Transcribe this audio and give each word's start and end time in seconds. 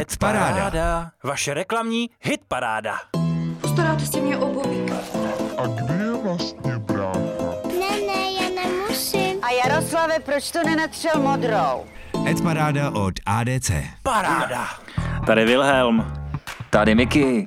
Et 0.00 0.16
paráda. 0.16 1.10
Vaše 1.24 1.54
reklamní 1.54 2.10
hit 2.20 2.40
paráda. 2.48 2.94
Postaráte 3.60 4.06
si 4.06 4.20
mě 4.20 4.36
obuví. 4.36 4.92
A 5.58 5.66
kde 5.66 5.94
je 5.94 6.12
vlastně 6.24 6.78
brácha? 6.78 7.18
Ne, 7.80 7.90
ne, 8.06 8.32
já 8.40 8.62
nemusím. 8.64 9.36
A 9.42 9.50
Jaroslave, 9.50 10.18
proč 10.20 10.50
to 10.50 10.58
nenatřel 10.66 11.22
modrou? 11.22 11.84
Et 12.26 12.40
paráda 12.42 12.90
od 12.90 13.14
ADC. 13.26 13.70
Paráda. 14.02 14.68
Tady 15.26 15.44
Wilhelm. 15.44 16.12
Tady 16.70 16.94
Miky. 16.94 17.44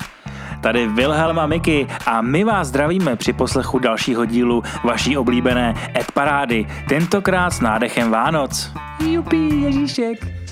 Tady 0.61 0.87
Wilhelm 0.87 1.39
a 1.39 1.45
Miky 1.47 1.87
a 2.05 2.21
my 2.21 2.43
vás 2.43 2.67
zdravíme 2.67 3.15
při 3.15 3.33
poslechu 3.33 3.79
dalšího 3.79 4.25
dílu 4.25 4.63
vaší 4.83 5.17
oblíbené 5.17 5.91
Ed 5.99 6.11
Parády, 6.11 6.67
tentokrát 6.89 7.51
s 7.53 7.59
nádechem 7.61 8.11
Vánoc. 8.11 8.71
Jupi, 9.09 9.55
Ježíšek. 9.55 10.43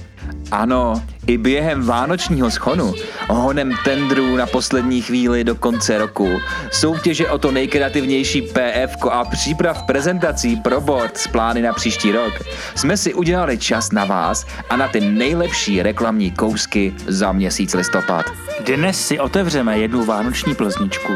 Ano, 0.51 0.93
i 1.27 1.37
během 1.37 1.85
vánočního 1.85 2.51
schonu, 2.51 2.93
honem 3.29 3.73
tendrů 3.85 4.35
na 4.35 4.45
poslední 4.45 5.01
chvíli 5.01 5.43
do 5.43 5.55
konce 5.55 5.97
roku, 5.97 6.39
soutěže 6.71 7.29
o 7.29 7.37
to 7.37 7.51
nejkreativnější 7.51 8.41
PF 8.41 9.05
a 9.11 9.25
příprav 9.25 9.83
prezentací 9.83 10.55
pro 10.55 10.81
board 10.81 11.17
s 11.17 11.27
plány 11.27 11.61
na 11.61 11.73
příští 11.73 12.11
rok, 12.11 12.33
jsme 12.75 12.97
si 12.97 13.13
udělali 13.13 13.57
čas 13.57 13.91
na 13.91 14.05
vás 14.05 14.45
a 14.69 14.75
na 14.75 14.87
ty 14.87 15.01
nejlepší 15.01 15.81
reklamní 15.81 16.31
kousky 16.31 16.93
za 17.07 17.31
měsíc 17.31 17.73
listopad. 17.73 18.25
Dnes 18.65 19.07
si 19.07 19.19
otevřeme 19.19 19.79
jednu 19.79 20.05
vánoční 20.05 20.55
plzničku 20.55 21.13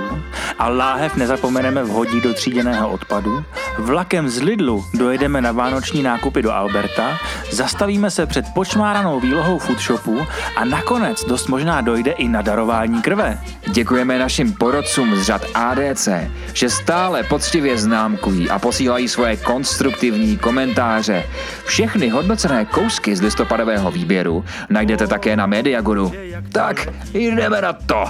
a 0.59 0.70
láhev 0.70 1.15
nezapomeneme 1.15 1.84
vhodit 1.84 2.23
do 2.23 2.34
tříděného 2.34 2.90
odpadu, 2.90 3.43
vlakem 3.77 4.29
z 4.29 4.41
Lidlu 4.41 4.85
dojedeme 4.93 5.41
na 5.41 5.51
vánoční 5.51 6.03
nákupy 6.03 6.41
do 6.41 6.51
Alberta, 6.51 7.17
zastavíme 7.51 8.12
se 8.12 8.26
před 8.26 8.45
počmáranou 8.53 9.20
výlohou 9.20 9.59
foodshopu 9.98 10.31
a 10.55 10.66
nakonec 10.66 11.23
dost 11.26 11.48
možná 11.48 11.81
dojde 11.81 12.12
i 12.12 12.27
na 12.27 12.41
darování 12.41 13.02
krve. 13.02 13.41
Děkujeme 13.72 14.20
našim 14.20 14.54
porodcům 14.54 15.15
z 15.15 15.21
řad 15.24 15.41
ADC, 15.54 16.10
že 16.54 16.70
stále 16.70 17.24
poctivě 17.24 17.77
známkují 17.77 18.49
a 18.49 18.60
posílají 18.60 19.07
svoje 19.07 19.37
konstruktivní 19.37 20.37
komentáře. 20.37 21.24
Všechny 21.65 22.10
hodnocené 22.10 22.65
kousky 22.65 23.15
z 23.15 23.21
listopadového 23.21 23.91
výběru 23.91 24.46
najdete 24.70 25.07
také 25.07 25.35
na 25.35 25.46
Mediaguru. 25.46 26.13
Tak, 26.52 26.87
jdeme 27.13 27.62
na 27.62 27.74
to! 27.74 28.05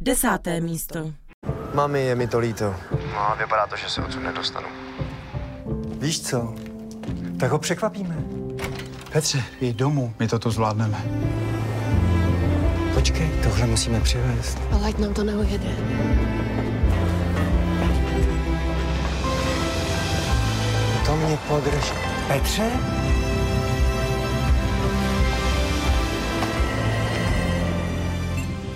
Desáté 0.00 0.60
místo. 0.60 1.10
Mami, 1.74 2.00
je 2.00 2.14
mi 2.14 2.26
to 2.26 2.38
líto. 2.38 2.74
No 3.12 3.18
a 3.18 3.34
vypadá 3.34 3.66
to, 3.66 3.76
že 3.76 3.88
se 3.88 4.02
odsud 4.02 4.22
nedostanu. 4.22 4.66
Víš 5.98 6.22
co? 6.22 6.54
Tak 7.40 7.50
ho 7.50 7.58
překvapíme. 7.58 8.31
Petře, 9.12 9.44
jdi 9.60 9.72
domů, 9.72 10.14
my 10.18 10.28
toto 10.28 10.50
zvládneme. 10.50 11.04
Počkej, 12.94 13.30
tohle 13.42 13.66
musíme 13.66 14.00
přivést. 14.00 14.58
Ale 14.72 14.88
ať 14.88 14.98
nám 14.98 15.14
to 15.14 15.24
neujede. 15.24 15.68
To 21.06 21.16
mě 21.16 21.38
podrž. 21.48 21.92
Petře? 22.28 22.70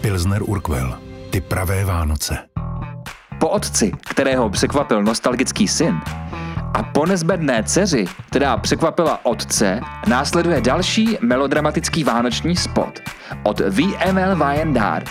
Pilsner 0.01 0.42
Urquell. 0.42 0.98
Ty 1.31 1.41
pravé 1.41 1.84
Vánoce. 1.84 2.39
Po 3.41 3.48
otci, 3.48 3.92
kterého 4.11 4.51
překvapil 4.51 5.03
nostalgický 5.03 5.69
syn, 5.69 6.01
a 6.77 6.82
po 6.82 7.06
nezbedné 7.06 7.62
dceři, 7.62 8.05
která 8.30 8.56
překvapila 8.56 9.20
otce, 9.22 9.80
následuje 10.06 10.60
další 10.60 11.18
melodramatický 11.20 12.05
vánoční 12.05 12.56
spot 12.56 13.00
od 13.42 13.60
VML 13.60 14.36
Vajendar, 14.36 15.05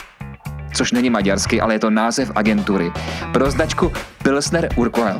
což 0.73 0.91
není 0.91 1.09
maďarský, 1.09 1.61
ale 1.61 1.73
je 1.73 1.79
to 1.79 1.89
název 1.89 2.31
agentury, 2.35 2.91
pro 3.33 3.51
značku 3.51 3.91
Pilsner 4.23 4.69
Urquell. 4.75 5.19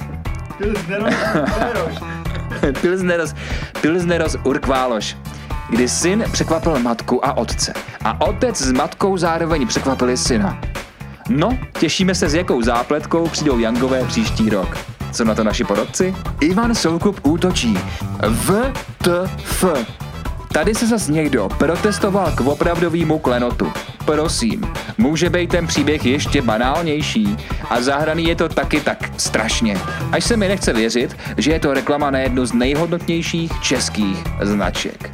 Pilsneros, 2.81 3.33
Pilsneros 3.81 4.37
Urquáloš, 4.43 5.17
kdy 5.69 5.87
syn 5.87 6.23
překvapil 6.31 6.79
matku 6.79 7.25
a 7.25 7.37
otce. 7.37 7.73
A 8.03 8.21
otec 8.21 8.61
s 8.61 8.71
matkou 8.71 9.17
zároveň 9.17 9.67
překvapili 9.67 10.17
syna. 10.17 10.61
No, 11.29 11.57
těšíme 11.79 12.15
se, 12.15 12.29
s 12.29 12.35
jakou 12.35 12.61
zápletkou 12.61 13.27
přijdou 13.27 13.59
Jangové 13.59 14.03
příští 14.03 14.49
rok. 14.49 14.94
Co 15.15 15.25
na 15.25 15.35
to 15.35 15.43
naši 15.43 15.63
porodci? 15.63 16.15
Ivan 16.41 16.75
Soukup 16.75 17.19
útočí. 17.23 17.77
V 18.29 18.73
T 18.97 19.29
F. 19.37 19.65
Tady 20.53 20.75
se 20.75 20.87
zas 20.87 21.07
někdo 21.07 21.49
protestoval 21.57 22.31
k 22.31 22.41
opravdovému 22.41 23.19
klenotu. 23.19 23.73
Prosím, 24.05 24.73
může 24.97 25.29
být 25.29 25.49
ten 25.49 25.67
příběh 25.67 26.05
ještě 26.05 26.41
banálnější 26.41 27.37
a 27.69 27.81
zahraný 27.81 28.25
je 28.25 28.35
to 28.35 28.49
taky 28.49 28.81
tak 28.81 29.09
strašně. 29.17 29.77
Až 30.11 30.23
se 30.23 30.37
mi 30.37 30.47
nechce 30.47 30.73
věřit, 30.73 31.17
že 31.37 31.51
je 31.51 31.59
to 31.59 31.73
reklama 31.73 32.11
na 32.11 32.19
jednu 32.19 32.45
z 32.45 32.53
nejhodnotnějších 32.53 33.51
českých 33.61 34.23
značek. 34.41 35.11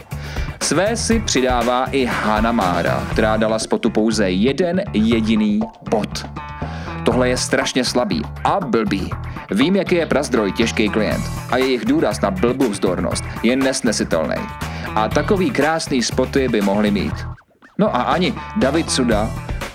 Své 0.62 0.98
si 0.98 1.20
přidává 1.20 1.86
i 1.92 2.06
Hana 2.06 2.52
Mára, 2.52 3.04
která 3.12 3.38
dala 3.38 3.60
spotu 3.60 3.90
pouze 3.90 4.32
jeden 4.32 4.84
jediný 4.94 5.60
bod. 5.90 6.26
Tohle 7.04 7.30
je 7.30 7.38
strašně 7.38 7.86
slabý 7.86 8.22
a 8.44 8.60
blbý. 8.60 9.10
Vím, 9.52 9.76
jaký 9.76 9.96
je 9.96 10.06
prazdroj 10.06 10.52
těžký 10.52 10.90
klient 10.90 11.24
a 11.52 11.58
jejich 11.58 11.86
důraz 11.86 12.22
na 12.22 12.32
blbou 12.32 12.70
vzdornost 12.70 13.24
je 13.44 13.56
nesnesitelný. 13.56 14.36
A 14.96 15.10
takový 15.10 15.52
krásný 15.52 16.04
spoty 16.04 16.48
by 16.48 16.62
mohli 16.62 16.92
mít. 16.92 17.14
No 17.78 17.96
a 17.96 18.02
ani 18.02 18.34
David 18.58 18.92
Suda 18.92 19.30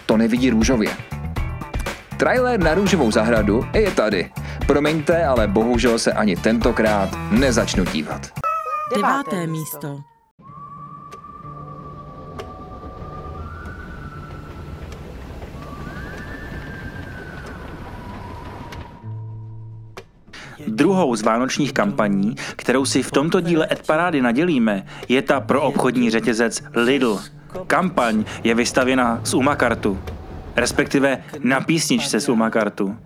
to 0.06 0.16
nevidí 0.16 0.50
růžově. 0.50 0.91
Trailer 2.16 2.60
na 2.60 2.75
růžovou 2.75 3.10
zahradu 3.10 3.64
je 3.75 3.91
tady. 3.91 4.31
Promiňte, 4.66 5.25
ale 5.25 5.48
bohužel 5.48 5.98
se 5.98 6.12
ani 6.12 6.37
tentokrát 6.37 7.08
nezačnu 7.31 7.84
dívat. 7.84 8.31
Deváté 8.97 9.47
místo. 9.47 10.16
Druhou 20.66 21.16
z 21.16 21.22
vánočních 21.22 21.72
kampaní, 21.72 22.37
kterou 22.56 22.84
si 22.84 23.03
v 23.03 23.10
tomto 23.10 23.41
díle 23.41 23.69
Ed 23.71 23.87
Parády 23.87 24.22
nadělíme, 24.22 24.87
je 25.09 25.22
ta 25.22 25.41
pro 25.41 25.62
obchodní 25.62 26.10
řetězec 26.10 26.62
Lidl. 26.75 27.21
Kampaň 27.66 28.25
je 28.44 28.54
vystavěna 28.54 29.21
z 29.25 29.34
Umakartu, 29.34 29.99
respektive 30.56 31.19
na 31.43 31.60
písničce 31.60 32.21
z 32.21 32.28
Umakartu. 32.28 32.97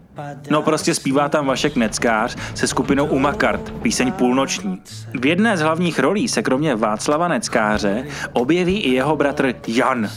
No 0.51 0.63
prostě 0.63 0.95
zpívá 0.95 1.29
tam 1.29 1.47
Vašek 1.47 1.77
Neckář 1.77 2.37
se 2.55 2.67
skupinou 2.67 3.07
Umakart, 3.07 3.71
píseň 3.83 4.13
půlnoční. 4.13 4.83
V 5.15 5.27
jedné 5.27 5.57
z 5.57 5.61
hlavních 5.61 5.99
rolí 5.99 6.29
se 6.29 6.43
kromě 6.43 6.75
Václava 6.75 7.29
Neckáře 7.29 8.07
objeví 8.33 8.81
i 8.81 8.95
jeho 8.95 9.17
bratr 9.17 9.55
Jan, 9.67 10.11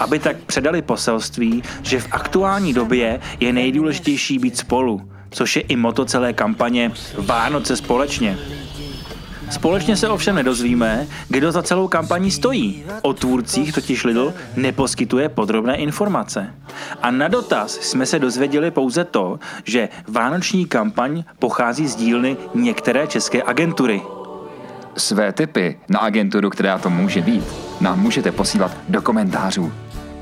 aby 0.00 0.18
tak 0.18 0.36
předali 0.36 0.82
poselství, 0.82 1.62
že 1.82 2.00
v 2.00 2.08
aktuální 2.10 2.72
době 2.72 3.20
je 3.40 3.52
nejdůležitější 3.52 4.38
být 4.38 4.56
spolu, 4.56 5.02
což 5.30 5.56
je 5.56 5.62
i 5.62 5.76
moto 5.76 6.04
celé 6.04 6.32
kampaně 6.32 6.92
Vánoce 7.18 7.76
společně. 7.76 8.38
Společně 9.50 9.96
se 9.96 10.08
ovšem 10.08 10.34
nedozvíme, 10.34 11.06
kdo 11.28 11.52
za 11.52 11.62
celou 11.62 11.88
kampaní 11.88 12.30
stojí. 12.30 12.84
O 13.02 13.12
tvůrcích 13.12 13.72
totiž 13.72 14.04
Lidl 14.04 14.34
neposkytuje 14.56 15.28
podrobné 15.28 15.76
informace. 15.76 16.54
A 17.02 17.10
na 17.10 17.28
dotaz 17.28 17.78
jsme 17.80 18.06
se 18.06 18.18
dozvěděli 18.18 18.70
pouze 18.70 19.04
to, 19.04 19.38
že 19.64 19.88
vánoční 20.08 20.66
kampaň 20.66 21.24
pochází 21.38 21.86
z 21.86 21.96
dílny 21.96 22.36
některé 22.54 23.06
české 23.06 23.42
agentury. 23.42 24.02
Své 24.96 25.32
tipy 25.32 25.78
na 25.88 25.98
agenturu, 25.98 26.50
která 26.50 26.78
to 26.78 26.90
může 26.90 27.22
být, 27.22 27.44
nám 27.80 28.00
můžete 28.00 28.32
posílat 28.32 28.76
do 28.88 29.02
komentářů 29.02 29.72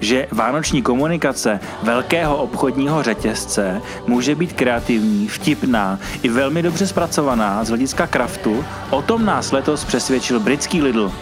že 0.05 0.27
vánoční 0.33 0.83
komunikace 0.83 1.61
velkého 1.83 2.37
obchodního 2.37 3.03
řetězce 3.03 3.83
může 4.07 4.35
být 4.35 4.53
kreativní, 4.53 5.29
vtipná 5.29 5.99
i 6.23 6.29
velmi 6.29 6.63
dobře 6.63 6.87
zpracovaná 6.87 7.65
z 7.65 7.69
hlediska 7.69 8.07
kraftu, 8.07 8.65
o 8.91 9.03
tom 9.03 9.25
nás 9.25 9.53
letos 9.53 9.85
přesvědčil 9.85 10.41
britský 10.41 10.83
Lidl. 10.83 11.13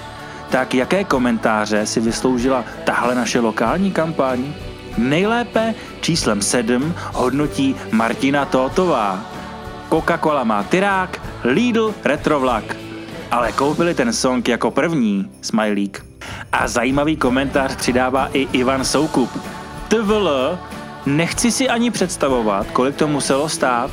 Tak 0.51 0.75
jaké 0.75 1.05
komentáře 1.05 1.87
si 1.87 2.01
vysloužila 2.01 2.65
tahle 2.85 3.15
naše 3.15 3.41
lokální 3.41 3.91
kampaň? 3.91 4.45
Nejlépe 4.99 5.75
číslem 6.01 6.43
7 6.43 6.95
hodnotí 7.13 7.77
Martina 7.93 8.45
Tótová. 8.45 9.25
Coca-Cola 9.91 10.45
má 10.45 10.63
tyrák, 10.63 11.21
Lidl 11.45 11.95
retrovlak. 12.05 12.77
Ale 13.31 13.53
koupili 13.53 13.95
ten 13.95 14.13
song 14.13 14.49
jako 14.49 14.71
první, 14.71 15.31
smajlík. 15.41 16.12
A 16.53 16.69
zajímavý 16.69 17.17
komentář 17.17 17.77
přidává 17.77 18.29
i 18.33 18.49
Ivan 18.53 18.85
Soukup. 18.85 19.31
TVL, 19.89 20.59
nechci 21.07 21.53
si 21.53 21.69
ani 21.69 21.91
představovat, 21.91 22.67
kolik 22.71 22.97
to 22.97 23.09
muselo 23.09 23.49
stát. 23.49 23.91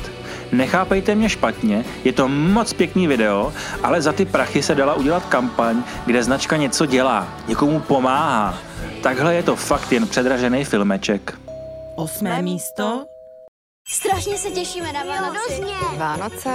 Nechápejte 0.52 1.14
mě 1.14 1.28
špatně, 1.28 1.84
je 2.04 2.12
to 2.12 2.28
moc 2.28 2.72
pěkný 2.72 3.06
video, 3.06 3.52
ale 3.82 4.02
za 4.02 4.12
ty 4.12 4.24
prachy 4.24 4.62
se 4.62 4.74
dala 4.74 4.94
udělat 4.94 5.26
kampaň, 5.26 5.82
kde 6.06 6.22
značka 6.22 6.56
něco 6.56 6.86
dělá, 6.86 7.28
někomu 7.48 7.80
pomáhá. 7.80 8.58
Takhle 9.02 9.34
je 9.34 9.42
to 9.42 9.56
fakt 9.56 9.92
jen 9.92 10.06
předražený 10.08 10.64
filmeček. 10.64 11.38
Osmé 11.96 12.42
místo. 12.42 13.04
Strašně 13.88 14.38
se 14.38 14.50
těšíme 14.50 14.92
na 14.92 15.04
Vánoce. 15.04 15.62
Vánoce? 15.96 16.50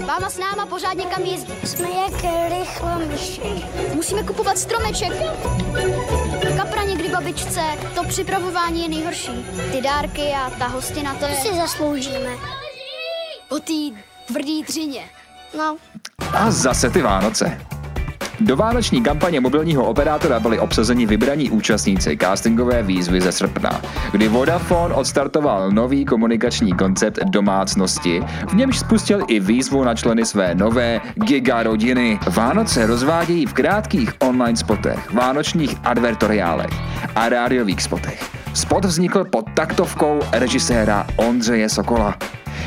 Máma 0.00 0.30
s 0.30 0.38
náma 0.38 0.66
pořád 0.66 0.92
někam 0.92 1.22
jezdí. 1.22 1.52
Jsme 1.64 1.88
jak 1.90 2.24
rychlomyši. 2.58 3.40
Musíme 3.94 4.22
kupovat 4.22 4.58
stromeček. 4.58 5.12
Kapra 6.56 6.82
někdy 6.82 7.08
babičce, 7.08 7.60
to 7.94 8.04
připravování 8.04 8.82
je 8.82 8.88
nejhorší. 8.88 9.46
Ty 9.72 9.80
dárky 9.80 10.22
a 10.32 10.50
ta 10.50 10.66
hostina, 10.66 11.14
to 11.14 11.24
je... 11.24 11.34
si 11.34 11.54
zasloužíme. 11.54 12.30
Po 13.48 13.58
té 13.58 13.72
tvrdý 14.26 14.62
dřině. 14.62 15.04
No, 15.58 15.76
A 16.34 16.50
zase 16.50 16.90
ty 16.90 17.02
Vánoce. 17.02 17.60
Do 18.40 18.56
vánoční 18.56 19.02
kampaně 19.02 19.40
mobilního 19.40 19.84
operátora 19.84 20.40
byli 20.40 20.58
obsazeni 20.58 21.06
vybraní 21.06 21.50
účastníci 21.50 22.16
castingové 22.20 22.82
výzvy 22.82 23.20
ze 23.20 23.32
srpna, 23.32 23.80
kdy 24.12 24.28
Vodafone 24.28 24.94
odstartoval 24.94 25.70
nový 25.70 26.04
komunikační 26.04 26.72
koncept 26.72 27.18
domácnosti, 27.24 28.22
v 28.48 28.54
němž 28.54 28.78
spustil 28.78 29.20
i 29.28 29.40
výzvu 29.40 29.84
na 29.84 29.94
členy 29.94 30.24
své 30.24 30.54
nové 30.54 31.00
giga 31.14 31.62
rodiny. 31.62 32.18
Vánoce 32.30 32.86
rozvádějí 32.86 33.46
v 33.46 33.52
krátkých 33.52 34.12
online 34.18 34.56
spotech, 34.56 35.12
vánočních 35.12 35.76
advertoriálech 35.84 36.70
a 37.14 37.28
rádiových 37.28 37.82
spotech. 37.82 38.43
Spot 38.54 38.84
vznikl 38.84 39.24
pod 39.24 39.44
taktovkou 39.54 40.20
režiséra 40.32 41.06
Ondřeje 41.16 41.68
Sokola. 41.68 42.14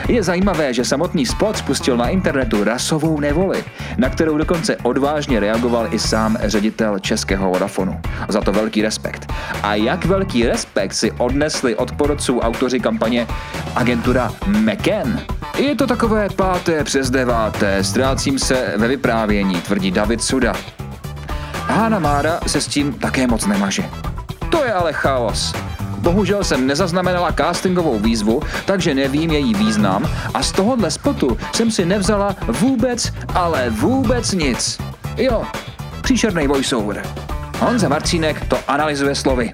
Je 0.08 0.24
zajímavé, 0.24 0.74
že 0.74 0.86
samotný 0.86 1.26
spot 1.26 1.58
spustil 1.58 1.98
na 1.98 2.10
internetu 2.10 2.64
rasovou 2.64 3.20
nevoli, 3.20 3.64
na 3.98 4.10
kterou 4.10 4.38
dokonce 4.38 4.78
odvážně 4.78 5.40
reagoval 5.40 5.88
i 5.92 6.00
sám 6.00 6.38
ředitel 6.42 7.00
českého 7.00 7.50
Vodafonu. 7.50 8.02
Za 8.28 8.42
to 8.42 8.52
velký 8.52 8.82
respekt. 8.82 9.34
A 9.64 9.76
jak 9.76 10.06
velký 10.06 10.46
respekt 10.46 10.94
si 10.94 11.12
odnesli 11.12 11.76
od 11.76 11.92
porodců 11.92 12.40
autoři 12.40 12.80
kampaně 12.80 13.28
agentura 13.76 14.32
McCann? 14.48 15.20
Je 15.58 15.76
to 15.76 15.88
takové 15.88 16.30
páté 16.30 16.84
přes 16.84 17.10
deváté, 17.10 17.84
ztrácím 17.84 18.40
se 18.40 18.74
ve 18.78 18.88
vyprávění, 18.88 19.56
tvrdí 19.62 19.92
David 19.92 20.24
Suda. 20.24 20.54
Hána 21.68 22.00
Mára 22.00 22.40
se 22.48 22.62
s 22.62 22.68
tím 22.68 22.94
také 22.94 23.28
moc 23.28 23.46
nemaže. 23.46 23.84
To 24.50 24.66
je 24.66 24.74
ale 24.74 24.94
chaos. 24.94 25.54
Bohužel 26.08 26.44
jsem 26.44 26.68
nezaznamenala 26.68 27.32
castingovou 27.32 28.00
výzvu, 28.00 28.42
takže 28.66 28.94
nevím 28.94 29.32
její 29.32 29.54
význam 29.54 30.10
a 30.34 30.44
z 30.44 30.52
tohohle 30.52 30.92
spotu 30.92 31.38
jsem 31.54 31.72
si 31.72 31.86
nevzala 31.86 32.36
vůbec, 32.48 33.14
ale 33.34 33.70
vůbec 33.70 34.32
nic. 34.32 34.78
Jo, 35.18 35.44
příšerný 36.02 36.48
voiceover. 36.48 37.04
Honza 37.60 37.90
Marcínek 37.90 38.46
to 38.46 38.58
analyzuje 38.68 39.16
slovy. 39.16 39.52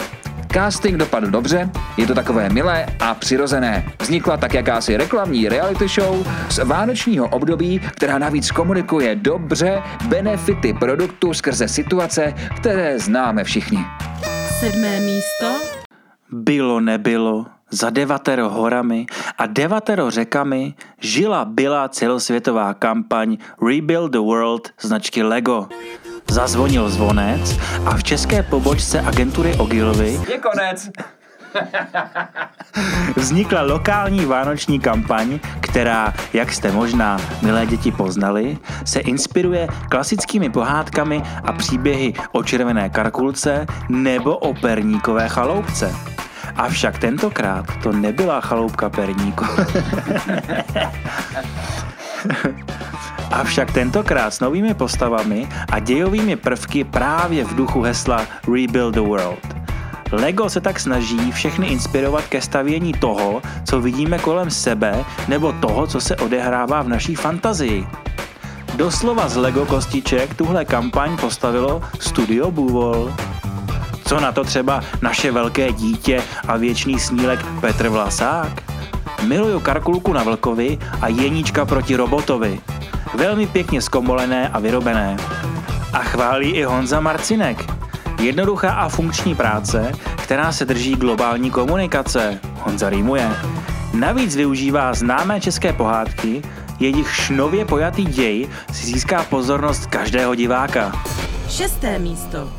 Casting 0.54 0.98
dopadl 0.98 1.28
dobře, 1.28 1.70
je 1.98 2.08
to 2.08 2.16
takové 2.16 2.50
milé 2.50 2.86
a 3.00 3.14
přirozené. 3.14 3.86
Vznikla 4.02 4.38
tak 4.38 4.54
jakási 4.54 4.98
reklamní 4.98 5.50
reality 5.50 5.88
show 5.88 6.28
z 6.50 6.58
vánočního 6.64 7.28
období, 7.28 7.80
která 7.80 8.18
navíc 8.18 8.52
komunikuje 8.52 9.16
dobře 9.16 9.82
benefity 10.08 10.74
produktu 10.74 11.34
skrze 11.34 11.68
situace, 11.68 12.34
které 12.56 13.00
známe 13.00 13.44
všichni. 13.44 13.80
Sedmé 14.60 15.00
místo. 15.00 15.73
Bylo 16.36 16.80
nebylo, 16.80 17.46
za 17.72 17.90
devatero 17.90 18.50
horami 18.50 19.06
a 19.38 19.46
devatero 19.46 20.12
řekami 20.12 20.74
žila 20.98 21.46
byla 21.46 21.90
celosvětová 21.90 22.74
kampaň 22.74 23.38
Rebuild 23.62 24.12
the 24.12 24.18
World 24.18 24.70
značky 24.82 25.24
LEGO. 25.24 25.68
Zazvonil 26.30 26.90
zvonec 26.90 27.58
a 27.86 27.98
v 27.98 28.04
české 28.04 28.44
pobočce 28.44 29.02
agentury 29.02 29.56
Ogilvy 29.60 30.20
Je 30.32 30.38
konec. 30.38 30.90
Vznikla 33.16 33.62
lokální 33.62 34.26
vánoční 34.26 34.80
kampaň, 34.80 35.40
která, 35.60 36.14
jak 36.34 36.54
jste 36.54 36.72
možná, 36.72 37.18
milé 37.42 37.66
děti 37.66 37.92
poznali, 37.92 38.58
se 38.86 39.00
inspiruje 39.00 39.68
klasickými 39.90 40.50
pohádkami 40.50 41.24
a 41.44 41.52
příběhy 41.52 42.14
o 42.32 42.44
červené 42.44 42.90
karkulce 42.90 43.66
nebo 43.90 44.38
o 44.38 44.54
perníkové 44.54 45.30
chaloupce. 45.30 45.96
Avšak 46.56 47.00
tentokrát 47.00 47.66
to 47.84 47.92
nebyla 47.92 48.42
chaloupka 48.42 48.90
perníku. 48.90 49.46
Avšak 53.32 53.72
tentokrát 53.74 54.34
s 54.34 54.40
novými 54.40 54.74
postavami 54.74 55.48
a 55.72 55.80
dějovými 55.80 56.36
prvky 56.36 56.84
právě 56.84 57.46
v 57.46 57.56
duchu 57.56 57.82
hesla 57.82 58.26
Rebuild 58.48 58.94
the 58.94 59.00
World. 59.02 59.62
Lego 60.13 60.50
se 60.50 60.62
tak 60.62 60.80
snaží 60.80 61.31
všechny 61.31 61.68
inspirovat 61.68 62.27
ke 62.27 62.42
stavění 62.42 62.94
toho, 62.94 63.42
co 63.65 63.81
vidíme 63.81 64.19
kolem 64.19 64.50
sebe, 64.50 65.06
nebo 65.27 65.51
toho, 65.51 65.88
co 65.88 66.01
se 66.01 66.15
odehrává 66.15 66.81
v 66.81 66.88
naší 66.88 67.15
fantazii. 67.15 67.88
Doslova 68.75 69.30
z 69.30 69.36
Lego 69.36 69.65
kostiček 69.65 70.33
tuhle 70.33 70.65
kampaň 70.65 71.18
postavilo 71.18 71.81
Studio 72.00 72.51
Buvol. 72.51 73.13
Co 74.06 74.19
na 74.19 74.31
to 74.31 74.44
třeba 74.44 74.83
naše 75.01 75.31
velké 75.31 75.71
dítě 75.71 76.21
a 76.48 76.57
věčný 76.57 77.00
snílek 77.00 77.45
Petr 77.62 77.89
Vlasák? 77.89 78.63
Miluju 79.27 79.60
Karkulku 79.60 80.13
na 80.13 80.24
Vlkovi 80.24 80.80
a 81.01 81.07
Jeníčka 81.07 81.65
proti 81.65 81.95
robotovi. 81.95 82.62
Velmi 83.13 83.48
pěkně 83.48 83.81
zkomolené 83.81 84.50
a 84.50 84.60
vyrobené. 84.60 85.18
A 85.94 86.00
chválí 86.00 86.51
i 86.51 86.63
Honza 86.63 87.00
Marcinek. 87.00 87.83
Jednoduchá 88.21 88.71
a 88.71 88.89
funkční 88.89 89.36
práce, 89.36 89.92
která 90.24 90.51
se 90.51 90.65
drží 90.65 90.95
globální 90.95 91.51
komunikace. 91.51 92.39
Honza 92.60 92.89
rýmuje. 92.89 93.30
Navíc 93.94 94.36
využívá 94.36 94.94
známé 94.94 95.42
české 95.42 95.74
pohádky, 95.74 96.42
jejichž 96.80 97.30
nově 97.30 97.65
pojatý 97.65 98.06
děj 98.06 98.48
si 98.71 98.86
získá 98.86 99.24
pozornost 99.24 99.86
každého 99.86 100.36
diváka. 100.36 100.92
Šesté 101.50 102.00
místo. 102.00 102.54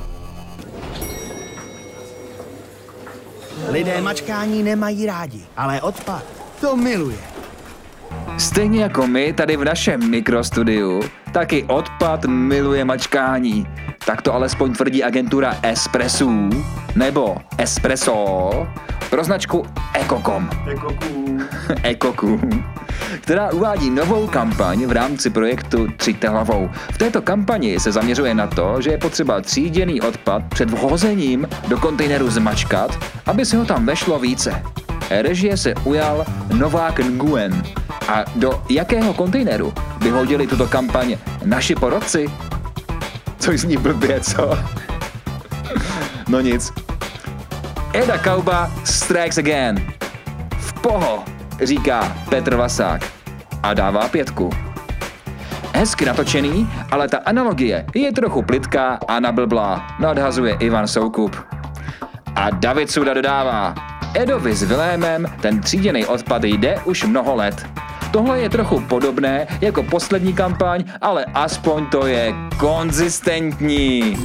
Lidé 3.68 4.00
mačkání 4.00 4.62
nemají 4.62 5.06
rádi, 5.06 5.40
ale 5.56 5.82
odpad 5.82 6.22
to 6.60 6.76
miluje. 6.76 7.18
Stejně 8.38 8.82
jako 8.82 9.06
my 9.06 9.32
tady 9.32 9.56
v 9.56 9.64
našem 9.64 10.10
mikrostudiu, 10.10 11.00
taky 11.32 11.64
odpad 11.64 12.24
miluje 12.24 12.84
mačkání. 12.84 13.66
Tak 14.06 14.22
to 14.22 14.34
alespoň 14.34 14.72
tvrdí 14.72 15.04
agentura 15.04 15.56
Espressů, 15.62 16.50
nebo 16.94 17.36
Espresso, 17.58 18.66
pro 19.10 19.24
značku 19.24 19.66
Ecocom. 19.94 20.50
Ecocom. 21.82 22.40
která 23.20 23.52
uvádí 23.52 23.90
novou 23.90 24.26
kampaň 24.26 24.86
v 24.86 24.92
rámci 24.92 25.30
projektu 25.30 25.88
Třiďte 25.96 26.28
hlavou. 26.28 26.70
V 26.92 26.98
této 26.98 27.22
kampani 27.22 27.80
se 27.80 27.92
zaměřuje 27.92 28.34
na 28.34 28.46
to, 28.46 28.80
že 28.80 28.90
je 28.90 28.98
potřeba 28.98 29.40
tříděný 29.40 30.00
odpad 30.00 30.42
před 30.48 30.70
vhozením 30.70 31.48
do 31.68 31.78
kontejneru 31.78 32.30
zmačkat, 32.30 32.98
aby 33.26 33.46
se 33.46 33.56
ho 33.56 33.64
tam 33.64 33.86
vešlo 33.86 34.18
více. 34.18 34.62
Režie 35.10 35.56
se 35.56 35.74
ujal 35.74 36.24
Novák 36.52 36.98
Nguyen. 36.98 37.62
A 38.08 38.24
do 38.36 38.62
jakého 38.70 39.14
kontejneru 39.14 39.72
by 40.02 40.10
hodili 40.10 40.46
tuto 40.46 40.66
kampaň 40.66 41.16
naši 41.44 41.74
porodci? 41.74 42.30
Což 43.44 43.60
zní 43.60 43.76
blbě, 43.76 44.20
co? 44.20 44.58
No 46.28 46.40
nic. 46.40 46.72
Eda 47.92 48.18
Kauba 48.18 48.70
strikes 48.84 49.38
again. 49.38 49.92
V 50.58 50.72
poho, 50.72 51.24
říká 51.62 52.16
Petr 52.28 52.56
Vasák. 52.56 53.12
A 53.62 53.74
dává 53.74 54.08
pětku. 54.08 54.50
Hezky 55.74 56.04
natočený, 56.04 56.70
ale 56.90 57.08
ta 57.08 57.18
analogie 57.18 57.86
je 57.94 58.12
trochu 58.12 58.42
plitká 58.42 58.98
a 59.08 59.20
nablblá, 59.20 59.86
nadhazuje 60.00 60.56
Ivan 60.60 60.88
Soukup. 60.88 61.36
A 62.34 62.50
David 62.50 62.90
Suda 62.90 63.14
dodává, 63.14 63.74
Edovi 64.14 64.54
s 64.54 64.62
Vilémem 64.62 65.26
ten 65.40 65.60
tříděný 65.60 66.06
odpad 66.06 66.44
jde 66.44 66.76
už 66.84 67.04
mnoho 67.04 67.34
let. 67.34 67.66
Tohle 68.14 68.40
je 68.40 68.48
trochu 68.48 68.80
podobné 68.80 69.46
jako 69.60 69.82
poslední 69.82 70.32
kampaň, 70.32 70.84
ale 71.00 71.24
aspoň 71.24 71.86
to 71.86 72.06
je 72.06 72.34
konzistentní. 72.56 74.16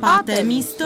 Páté 0.00 0.44
místo. 0.44 0.84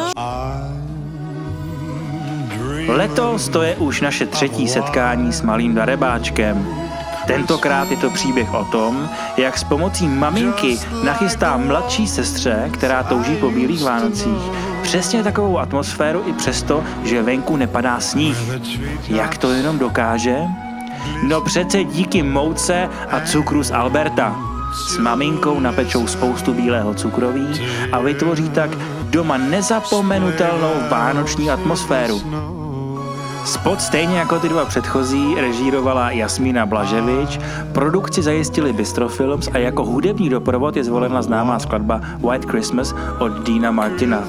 Letos 2.88 3.48
to 3.48 3.62
je 3.62 3.76
už 3.76 4.00
naše 4.00 4.26
třetí 4.26 4.68
setkání 4.68 5.32
s 5.32 5.42
malým 5.42 5.74
darebáčkem. 5.74 6.66
Tentokrát 7.26 7.90
je 7.90 7.96
to 7.96 8.10
příběh 8.10 8.54
o 8.54 8.64
tom, 8.64 9.10
jak 9.36 9.58
s 9.58 9.64
pomocí 9.64 10.08
maminky 10.08 10.78
nachystá 11.04 11.56
mladší 11.56 12.08
sestře, 12.08 12.70
která 12.72 13.02
touží 13.02 13.36
po 13.36 13.50
bílých 13.50 13.82
Vánocích, 13.82 14.42
přesně 14.82 15.22
takovou 15.22 15.58
atmosféru 15.58 16.22
i 16.26 16.32
přesto, 16.32 16.84
že 17.04 17.22
venku 17.22 17.56
nepadá 17.56 18.00
sníh. 18.00 18.36
Jak 19.08 19.38
to 19.38 19.52
jenom 19.52 19.78
dokáže? 19.78 20.36
No 21.22 21.40
přece 21.40 21.84
díky 21.84 22.22
mouce 22.22 22.88
a 23.10 23.20
cukru 23.20 23.62
z 23.62 23.70
Alberta. 23.70 24.36
S 24.72 24.98
maminkou 24.98 25.60
napečou 25.60 26.06
spoustu 26.06 26.54
bílého 26.54 26.94
cukroví 26.94 27.60
a 27.92 28.00
vytvoří 28.00 28.48
tak 28.48 28.70
doma 29.10 29.36
nezapomenutelnou 29.36 30.72
vánoční 30.90 31.50
atmosféru. 31.50 32.22
Spot 33.44 33.80
stejně 33.80 34.18
jako 34.18 34.40
ty 34.40 34.48
dva 34.48 34.64
předchozí 34.64 35.34
režírovala 35.34 36.10
Jasmína 36.10 36.66
Blaževič, 36.66 37.40
produkci 37.72 38.22
zajistili 38.22 38.72
Bistro 38.72 39.08
Films 39.08 39.48
a 39.52 39.58
jako 39.58 39.84
hudební 39.84 40.28
doprovod 40.28 40.76
je 40.76 40.84
zvolena 40.84 41.22
známá 41.22 41.58
skladba 41.58 42.00
White 42.18 42.50
Christmas 42.50 42.94
od 43.18 43.42
Dina 43.42 43.70
Martina. 43.70 44.24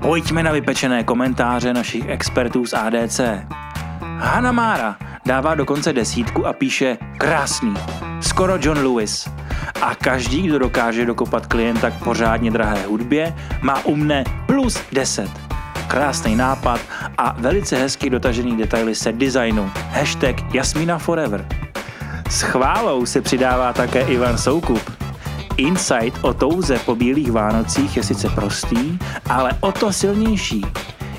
Pojďme 0.00 0.42
na 0.42 0.52
vypečené 0.52 1.04
komentáře 1.04 1.74
našich 1.74 2.08
expertů 2.08 2.66
z 2.66 2.74
ADC. 2.74 3.20
Hanna 4.18 4.52
Mára 4.52 4.96
dává 5.26 5.54
dokonce 5.54 5.92
desítku 5.92 6.46
a 6.46 6.52
píše 6.52 6.98
krásný, 7.18 7.74
skoro 8.20 8.58
John 8.60 8.78
Lewis. 8.78 9.28
A 9.82 9.94
každý, 9.94 10.42
kdo 10.42 10.58
dokáže 10.58 11.06
dokopat 11.06 11.46
klienta 11.46 11.90
k 11.90 12.04
pořádně 12.04 12.50
drahé 12.50 12.86
hudbě, 12.86 13.34
má 13.60 13.84
u 13.84 13.96
mne 13.96 14.24
plus 14.46 14.78
10. 14.92 15.30
Krásný 15.88 16.36
nápad 16.36 16.80
a 17.18 17.34
velice 17.38 17.76
hezky 17.76 18.10
dotažený 18.10 18.56
detaily 18.56 18.94
set 18.94 19.16
designu. 19.16 19.70
Hashtag 19.90 20.54
Jasmina 20.54 20.98
Forever. 20.98 21.46
S 22.30 22.42
chválou 22.42 23.06
se 23.06 23.20
přidává 23.20 23.72
také 23.72 24.00
Ivan 24.00 24.38
Soukup. 24.38 24.90
Insight 25.56 26.18
o 26.24 26.34
touze 26.34 26.78
po 26.78 26.94
bílých 26.94 27.32
Vánocích 27.32 27.96
je 27.96 28.02
sice 28.02 28.28
prostý, 28.28 28.98
ale 29.30 29.50
o 29.60 29.72
to 29.72 29.92
silnější. 29.92 30.64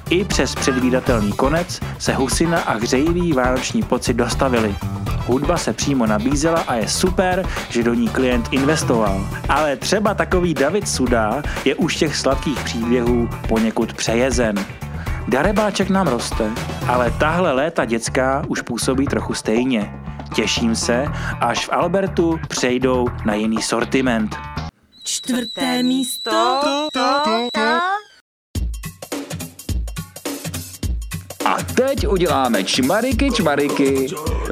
I 0.10 0.26
přes 0.26 0.56
předvídatelný 0.56 1.32
konec 1.32 1.82
se 2.00 2.14
husina 2.14 2.60
a 2.60 2.74
hřejivý 2.74 3.34
vánoční 3.34 3.84
pocit 3.84 4.14
dostavili. 4.14 4.76
Hudba 5.26 5.58
se 5.58 5.74
přímo 5.74 6.06
nabízela 6.06 6.60
a 6.68 6.74
je 6.76 6.88
super, 6.88 7.46
že 7.70 7.84
do 7.84 7.94
ní 7.94 8.08
klient 8.08 8.48
investoval. 8.52 9.28
Ale 9.50 9.76
třeba 9.76 10.14
takový 10.14 10.54
David 10.54 10.88
Sudá 10.88 11.44
je 11.66 11.76
už 11.76 11.96
těch 11.96 12.16
sladkých 12.16 12.60
příběhů 12.64 13.30
poněkud 13.48 13.94
přejezen. 13.94 14.66
Darebáček 15.28 15.90
nám 15.90 16.08
roste, 16.08 16.52
ale 16.88 17.12
tahle 17.12 17.52
léta 17.54 17.86
dětská 17.86 18.44
už 18.48 18.62
působí 18.62 19.06
trochu 19.06 19.34
stejně. 19.34 19.94
Těším 20.36 20.76
se, 20.76 21.06
až 21.40 21.66
v 21.68 21.74
Albertu 21.74 22.40
přejdou 22.48 23.08
na 23.26 23.34
jiný 23.34 23.62
sortiment. 23.62 24.36
Čtvrté 25.04 25.84
místo. 25.84 26.62
A 31.56 31.64
teď 31.64 32.08
uděláme 32.08 32.64
čmariky 32.64 33.32
čmariky. 33.32 34.08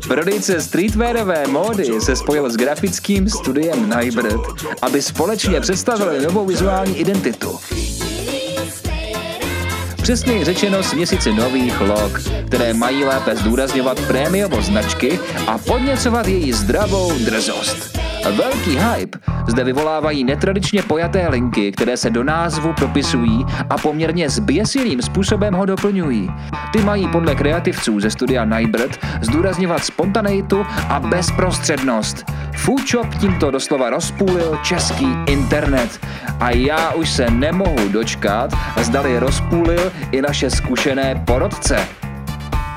Prodejce 0.08 0.62
streetwearové 0.62 1.48
módy 1.48 2.02
se 2.02 2.16
spojil 2.16 2.50
s 2.50 2.56
grafickým 2.56 3.30
studiem 3.30 3.94
Nybird, 4.00 4.42
aby 4.82 5.02
společně 5.02 5.62
představili 5.62 6.26
novou 6.26 6.46
vizuální 6.46 6.98
identitu. 6.98 7.60
Přesněji 10.02 10.44
řečeno 10.44 10.84
směsici 10.84 11.34
nových 11.34 11.82
log, 11.82 12.22
které 12.48 12.74
mají 12.74 13.04
lépe 13.04 13.36
zdůrazňovat 13.36 14.00
prémiovost 14.08 14.68
značky 14.68 15.20
a 15.48 15.58
podněcovat 15.58 16.28
její 16.28 16.54
zdravou 16.54 17.14
drzost. 17.20 18.03
Velký 18.32 18.78
hype 18.78 19.20
zde 19.48 19.64
vyvolávají 19.64 20.24
netradičně 20.24 20.84
pojaté 20.84 21.28
linky, 21.30 21.72
které 21.72 21.98
se 21.98 22.10
do 22.10 22.24
názvu 22.24 22.74
propisují 22.74 23.46
a 23.70 23.78
poměrně 23.78 24.30
zběsilým 24.30 25.02
způsobem 25.02 25.54
ho 25.54 25.66
doplňují. 25.66 26.30
Ty 26.74 26.82
mají 26.82 27.08
podle 27.08 27.36
kreativců 27.36 28.00
ze 28.00 28.10
studia 28.10 28.46
Nightbird 28.46 29.06
zdůrazňovat 29.22 29.86
spontaneitu 29.86 30.66
a 30.90 31.00
bezprostřednost. 31.00 32.26
Foodshop 32.56 33.16
tímto 33.16 33.52
doslova 33.52 33.90
rozpůlil 33.90 34.60
český 34.64 35.08
internet. 35.28 36.00
A 36.40 36.50
já 36.50 36.92
už 36.92 37.10
se 37.10 37.30
nemohu 37.30 37.88
dočkat, 37.90 38.54
zdali 38.82 39.20
rozpůlil 39.20 39.92
i 40.12 40.22
naše 40.22 40.50
zkušené 40.50 41.24
porodce. 41.26 41.88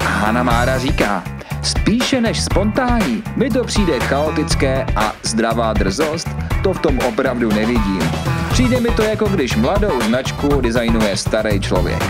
Hanna 0.00 0.42
Mára 0.42 0.78
říká, 0.78 1.22
Spíše 1.66 2.20
než 2.20 2.44
spontánní, 2.44 3.22
mi 3.36 3.50
to 3.50 3.64
přijde 3.64 4.00
chaotické 4.00 4.86
a 4.96 5.12
zdravá 5.22 5.72
drzost, 5.72 6.28
to 6.62 6.72
v 6.72 6.78
tom 6.78 6.98
opravdu 6.98 7.48
nevidím. 7.48 8.02
Přijde 8.50 8.80
mi 8.80 8.90
to 8.90 9.02
jako 9.02 9.24
když 9.28 9.56
mladou 9.56 10.00
značku 10.00 10.60
designuje 10.60 11.16
starý 11.16 11.60
člověk. 11.60 12.04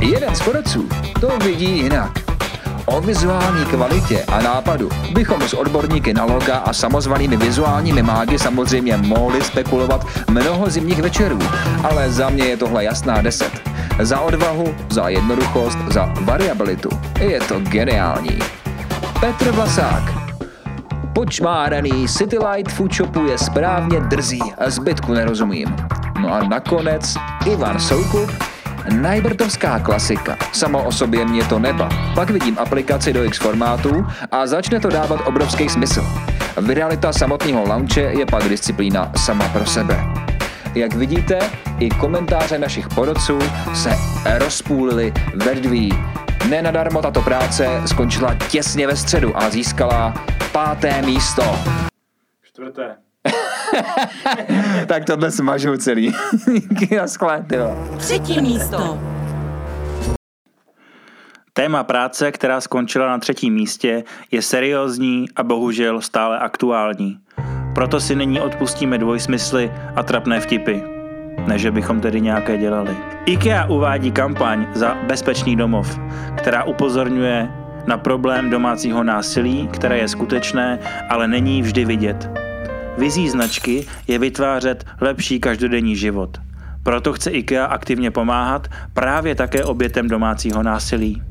Jeden 0.00 0.34
z 0.34 0.40
poradců 0.40 0.88
to 1.20 1.38
vidí 1.44 1.78
jinak. 1.78 2.10
O 2.86 3.00
vizuální 3.00 3.64
kvalitě 3.64 4.24
a 4.24 4.42
nápadu 4.42 4.88
bychom 5.12 5.42
s 5.42 5.54
odborníky 5.54 6.14
na 6.14 6.24
loga 6.24 6.56
a 6.56 6.72
samozvanými 6.72 7.36
vizuálními 7.36 8.02
mágy 8.02 8.38
samozřejmě 8.38 8.96
mohli 8.96 9.42
spekulovat 9.42 10.06
mnoho 10.30 10.70
zimních 10.70 11.02
večerů, 11.02 11.38
ale 11.90 12.12
za 12.12 12.30
mě 12.30 12.44
je 12.44 12.56
tohle 12.56 12.84
jasná 12.84 13.22
deset. 13.22 13.52
Za 14.00 14.20
odvahu, 14.20 14.74
za 14.90 15.08
jednoduchost, 15.08 15.78
za 15.88 16.14
variabilitu. 16.20 16.88
Je 17.20 17.40
to 17.40 17.60
geniální. 17.60 18.38
Petr 19.20 19.50
Vlasák. 19.50 20.02
Počmáraný 21.12 22.08
Citylight 22.08 22.72
Food 22.72 22.94
Shopu 22.94 23.26
je 23.26 23.38
správně 23.38 24.00
drzý 24.00 24.42
a 24.58 24.70
zbytku 24.70 25.14
nerozumím. 25.14 25.76
No 26.20 26.34
a 26.34 26.42
nakonec 26.42 27.14
Ivan 27.46 27.80
Soukup, 27.80 28.30
Najbrtovská 29.00 29.78
klasika. 29.78 30.36
Samo 30.52 30.84
o 30.84 30.92
sobě 30.92 31.24
mě 31.24 31.44
to 31.44 31.58
neba. 31.58 31.88
Pak 32.14 32.30
vidím 32.30 32.58
aplikaci 32.58 33.12
do 33.12 33.24
X 33.24 33.38
formátu 33.38 34.06
a 34.32 34.46
začne 34.46 34.80
to 34.80 34.88
dávat 34.88 35.20
obrovský 35.24 35.68
smysl. 35.68 36.04
Viralita 36.56 37.12
samotného 37.12 37.64
launche 37.68 38.00
je 38.00 38.26
pak 38.26 38.48
disciplína 38.48 39.12
sama 39.16 39.48
pro 39.48 39.66
sebe. 39.66 40.04
Jak 40.74 40.94
vidíte, 40.94 41.38
i 41.78 41.88
komentáře 41.88 42.58
našich 42.58 42.88
porodců 42.88 43.38
se 43.74 43.98
rozpůlily 44.38 45.12
ve 45.34 45.54
dví. 45.54 45.92
Nenadarmo 46.48 47.02
tato 47.02 47.22
práce 47.22 47.82
skončila 47.86 48.34
těsně 48.34 48.86
ve 48.86 48.96
středu 48.96 49.36
a 49.36 49.50
získala 49.50 50.14
páté 50.52 51.02
místo. 51.02 51.42
Čtvrté. 52.42 52.96
tak 54.86 55.04
tohle 55.04 55.30
smažu 55.30 55.76
celý. 55.76 56.12
Díky, 56.70 56.96
naschle, 56.96 57.46
Třetí 57.98 58.40
místo. 58.40 59.00
Téma 61.52 61.84
práce, 61.84 62.32
která 62.32 62.60
skončila 62.60 63.08
na 63.08 63.18
třetím 63.18 63.54
místě, 63.54 64.04
je 64.30 64.42
seriózní 64.42 65.26
a 65.36 65.42
bohužel 65.42 66.00
stále 66.00 66.38
aktuální. 66.38 67.18
Proto 67.74 68.00
si 68.00 68.16
nyní 68.16 68.40
odpustíme 68.40 68.98
dvojsmysly 68.98 69.72
a 69.96 70.02
trapné 70.02 70.40
vtipy. 70.40 70.95
Ne, 71.46 71.58
že 71.58 71.70
bychom 71.70 72.00
tedy 72.00 72.20
nějaké 72.20 72.58
dělali. 72.58 72.96
IKEA 73.26 73.64
uvádí 73.66 74.10
kampaň 74.10 74.66
za 74.74 74.94
bezpečný 75.06 75.56
domov, 75.56 75.98
která 76.36 76.64
upozorňuje 76.64 77.48
na 77.86 77.98
problém 77.98 78.50
domácího 78.50 79.04
násilí, 79.04 79.68
které 79.72 79.98
je 79.98 80.08
skutečné, 80.08 80.78
ale 81.08 81.28
není 81.28 81.62
vždy 81.62 81.84
vidět. 81.84 82.30
Vizí 82.98 83.28
značky 83.28 83.86
je 84.08 84.18
vytvářet 84.18 84.84
lepší 85.00 85.40
každodenní 85.40 85.96
život. 85.96 86.38
Proto 86.82 87.12
chce 87.12 87.30
IKEA 87.30 87.64
aktivně 87.64 88.10
pomáhat 88.10 88.68
právě 88.94 89.34
také 89.34 89.64
obětem 89.64 90.08
domácího 90.08 90.62
násilí. 90.62 91.22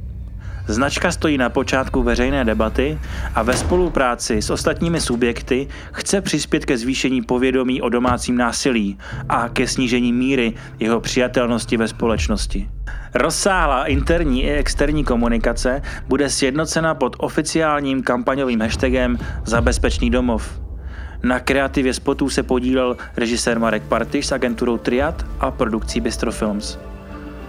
Značka 0.68 1.12
stojí 1.12 1.38
na 1.38 1.50
počátku 1.50 2.04
veřejné 2.04 2.46
debaty 2.46 3.00
a 3.36 3.44
ve 3.44 3.54
spolupráci 3.54 4.42
s 4.42 4.50
ostatními 4.50 5.02
subjekty 5.02 5.68
chce 5.92 6.22
přispět 6.22 6.66
ke 6.66 6.78
zvýšení 6.78 7.22
povědomí 7.22 7.82
o 7.82 7.90
domácím 7.90 8.38
násilí 8.38 8.98
a 9.30 9.50
ke 9.50 9.68
snížení 9.68 10.14
míry 10.14 10.54
jeho 10.80 11.00
přijatelnosti 11.00 11.78
ve 11.78 11.88
společnosti. 11.88 12.70
Rozsáhlá 13.14 13.86
interní 13.86 14.44
i 14.44 14.52
externí 14.52 15.04
komunikace 15.04 15.82
bude 16.08 16.30
sjednocena 16.30 16.96
pod 16.96 17.16
oficiálním 17.20 18.04
kampaňovým 18.04 18.62
hashtagem 18.62 19.18
Za 19.46 19.62
bezpečný 19.62 20.10
domov. 20.10 20.62
Na 21.24 21.40
kreativě 21.40 21.94
spotů 21.94 22.30
se 22.30 22.44
podílel 22.44 22.98
režisér 23.18 23.60
Marek 23.60 23.84
Partiš 23.84 24.28
s 24.28 24.32
agenturou 24.32 24.78
Triad 24.78 25.26
a 25.40 25.52
produkcí 25.52 26.02
Bistro 26.02 26.32
Films. 26.32 26.78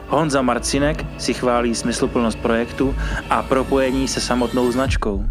Honza 0.09 0.43
Marcinek 0.43 1.07
si 1.19 1.35
chválí 1.35 1.75
smysluplnost 1.75 2.39
projektu 2.39 2.95
a 3.31 3.43
propojení 3.43 4.09
se 4.09 4.21
samotnou 4.21 4.73
značkou. 4.73 5.25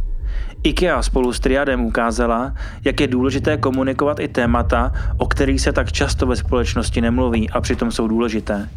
IKEA 0.64 1.02
spolu 1.02 1.34
s 1.34 1.40
Triadem 1.40 1.86
ukázala, 1.86 2.54
jak 2.84 3.00
je 3.00 3.08
důležité 3.08 3.58
komunikovat 3.58 4.20
i 4.20 4.28
témata, 4.28 4.92
o 5.18 5.26
kterých 5.26 5.62
se 5.62 5.72
tak 5.72 5.92
často 5.92 6.26
ve 6.26 6.36
společnosti 6.36 7.02
nemluví 7.02 7.50
a 7.50 7.62
přitom 7.62 7.92
jsou 7.92 8.08
důležité. 8.08 8.70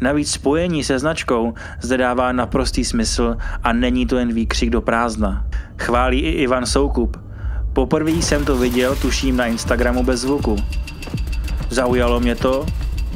Navíc 0.00 0.30
spojení 0.30 0.84
se 0.84 0.98
značkou 0.98 1.54
zde 1.80 1.96
dává 1.96 2.32
naprostý 2.32 2.84
smysl 2.84 3.36
a 3.62 3.72
není 3.72 4.06
to 4.06 4.18
jen 4.18 4.32
výkřik 4.32 4.70
do 4.70 4.80
prázdna. 4.80 5.46
Chválí 5.78 6.20
i 6.20 6.30
Ivan 6.30 6.66
Soukup. 6.66 7.16
Poprvé 7.72 8.10
jsem 8.10 8.44
to 8.44 8.56
viděl, 8.56 8.96
tuším, 8.96 9.36
na 9.36 9.46
Instagramu 9.46 10.04
bez 10.04 10.20
zvuku. 10.20 10.56
Zaujalo 11.70 12.20
mě 12.20 12.34
to, 12.34 12.66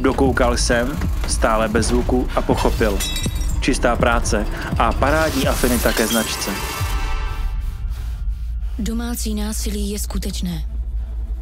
dokoukal 0.02 0.56
jsem, 0.56 0.98
stále 1.28 1.68
bez 1.68 1.86
zvuku 1.86 2.28
a 2.34 2.42
pochopil. 2.42 2.98
Čistá 3.60 3.96
práce 3.96 4.46
a 4.78 4.92
parádní 4.92 5.46
afinita 5.46 5.92
ke 5.92 6.06
značce. 6.06 6.50
Domácí 8.78 9.34
násilí 9.34 9.90
je 9.90 9.98
skutečné, 9.98 10.68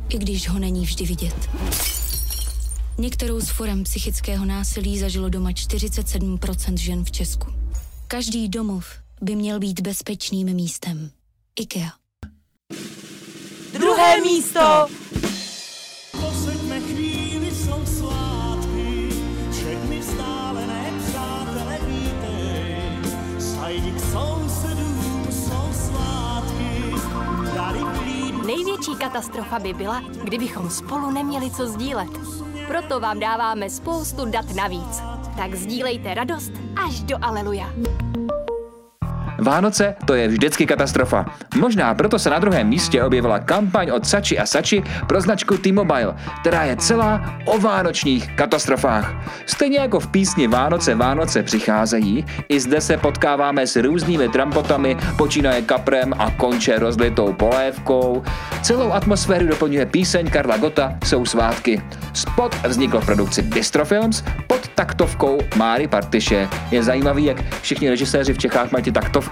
i 0.08 0.18
když 0.18 0.48
ho 0.48 0.58
není 0.58 0.84
vždy 0.84 1.04
vidět. 1.04 1.50
Některou 2.98 3.40
z 3.40 3.48
forem 3.48 3.84
psychického 3.84 4.44
násilí 4.44 4.98
zažilo 4.98 5.28
doma 5.28 5.50
47% 5.50 6.76
žen 6.76 7.04
v 7.04 7.10
Česku. 7.10 7.46
Každý 8.08 8.48
domov 8.48 8.86
by 9.20 9.36
měl 9.36 9.58
být 9.58 9.80
bezpečným 9.80 10.54
místem. 10.54 11.10
IKEA. 11.60 11.90
Druhé 13.72 14.20
místo! 14.20 14.86
Katastrofa 28.98 29.58
by 29.58 29.74
byla, 29.74 30.00
kdybychom 30.24 30.70
spolu 30.70 31.10
neměli 31.10 31.50
co 31.50 31.66
sdílet. 31.66 32.10
Proto 32.66 33.00
vám 33.00 33.20
dáváme 33.20 33.70
spoustu 33.70 34.24
dat 34.30 34.54
navíc. 34.54 35.02
Tak 35.36 35.54
sdílejte 35.54 36.14
radost 36.14 36.52
až 36.84 37.02
do 37.02 37.16
Aleluja. 37.22 37.72
Vánoce 39.38 39.94
to 40.04 40.14
je 40.14 40.28
vždycky 40.28 40.66
katastrofa. 40.66 41.26
Možná 41.56 41.94
proto 41.94 42.18
se 42.18 42.30
na 42.30 42.38
druhém 42.38 42.68
místě 42.68 43.02
objevila 43.02 43.38
kampaň 43.38 43.90
od 43.90 44.06
Sači 44.06 44.38
a 44.38 44.46
Sači 44.46 44.82
pro 45.06 45.20
značku 45.20 45.56
T-Mobile, 45.56 46.14
která 46.40 46.64
je 46.64 46.76
celá 46.76 47.34
o 47.44 47.58
vánočních 47.58 48.32
katastrofách. 48.32 49.14
Stejně 49.46 49.78
jako 49.78 50.00
v 50.00 50.06
písni 50.06 50.48
Vánoce, 50.48 50.94
Vánoce 50.94 51.42
přicházejí, 51.42 52.26
i 52.48 52.60
zde 52.60 52.80
se 52.80 52.96
potkáváme 52.96 53.66
s 53.66 53.76
různými 53.76 54.28
trampotami, 54.28 54.96
počínaje 55.18 55.62
kaprem 55.62 56.14
a 56.18 56.30
konče 56.30 56.78
rozlitou 56.78 57.32
polévkou. 57.32 58.22
Celou 58.62 58.92
atmosféru 58.92 59.46
doplňuje 59.46 59.86
píseň 59.86 60.30
Karla 60.30 60.56
Gota 60.56 60.98
Jsou 61.04 61.26
svátky. 61.26 61.82
Spot 62.12 62.54
vznikl 62.68 63.00
v 63.00 63.06
produkci 63.06 63.42
Bistrofilms 63.42 64.24
pod 64.46 64.68
taktovkou 64.68 65.38
Máry 65.56 65.88
Partiše. 65.88 66.48
Je 66.70 66.82
zajímavý, 66.82 67.24
jak 67.24 67.60
všichni 67.62 67.90
režiséři 67.90 68.34
v 68.34 68.38
Čechách 68.38 68.72
mají 68.72 68.92
taktovky. 68.92 69.27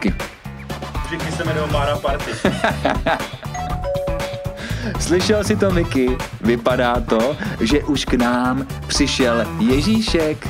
Všichni 1.07 1.33
se 1.33 1.43
jmenují 1.45 1.73
Mára 1.73 1.97
Party. 1.97 2.31
Slyšel 5.01 5.45
si 5.45 5.57
to, 5.57 5.71
Miky? 5.71 6.17
Vypadá 6.41 7.01
to, 7.01 7.37
že 7.61 7.85
už 7.85 8.05
k 8.05 8.15
nám 8.15 8.67
přišel 8.87 9.47
Ježíšek. 9.59 10.49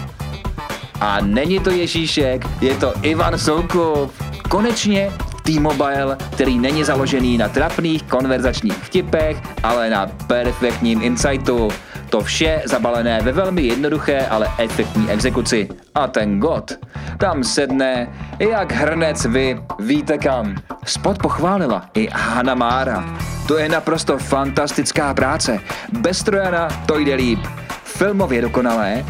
A 1.01 1.21
není 1.21 1.61
to 1.61 1.71
Ježíšek, 1.71 2.47
je 2.61 2.75
to 2.75 2.95
Ivan 3.03 3.39
Soukup. 3.39 4.13
Konečně 4.49 5.13
T-Mobile, 5.43 6.17
který 6.33 6.59
není 6.59 6.85
založený 6.85 7.39
na 7.39 7.49
trapných 7.49 8.03
konverzačních 8.03 8.77
vtipech, 8.77 9.37
ale 9.63 9.91
na 9.91 10.07
perfektním 10.27 11.03
insightu. 11.03 11.69
To 12.11 12.21
vše 12.21 12.63
zabalené 12.65 13.21
ve 13.23 13.33
velmi 13.33 13.63
jednoduché, 13.63 14.27
ale 14.27 14.49
efektní 14.59 15.11
exekuci. 15.11 15.69
A 15.95 16.07
ten 16.07 16.41
God 16.41 16.79
tam 17.19 17.45
sedne, 17.45 18.09
jak 18.39 18.73
hrnec 18.73 19.27
vy 19.27 19.61
víte 19.79 20.19
kam. 20.19 20.55
Spot 20.85 21.19
pochválila 21.19 21.91
i 21.95 22.09
Hanna 22.13 22.55
Mára. 22.55 23.05
To 23.49 23.59
je 23.59 23.69
naprosto 23.69 24.19
fantastická 24.19 25.15
práce. 25.15 25.61
Bez 25.93 26.23
Trojana 26.23 26.69
to 26.87 26.99
jde 26.99 27.15
líp. 27.15 27.41
Filmově 27.85 28.43
dokonalé, 28.43 29.05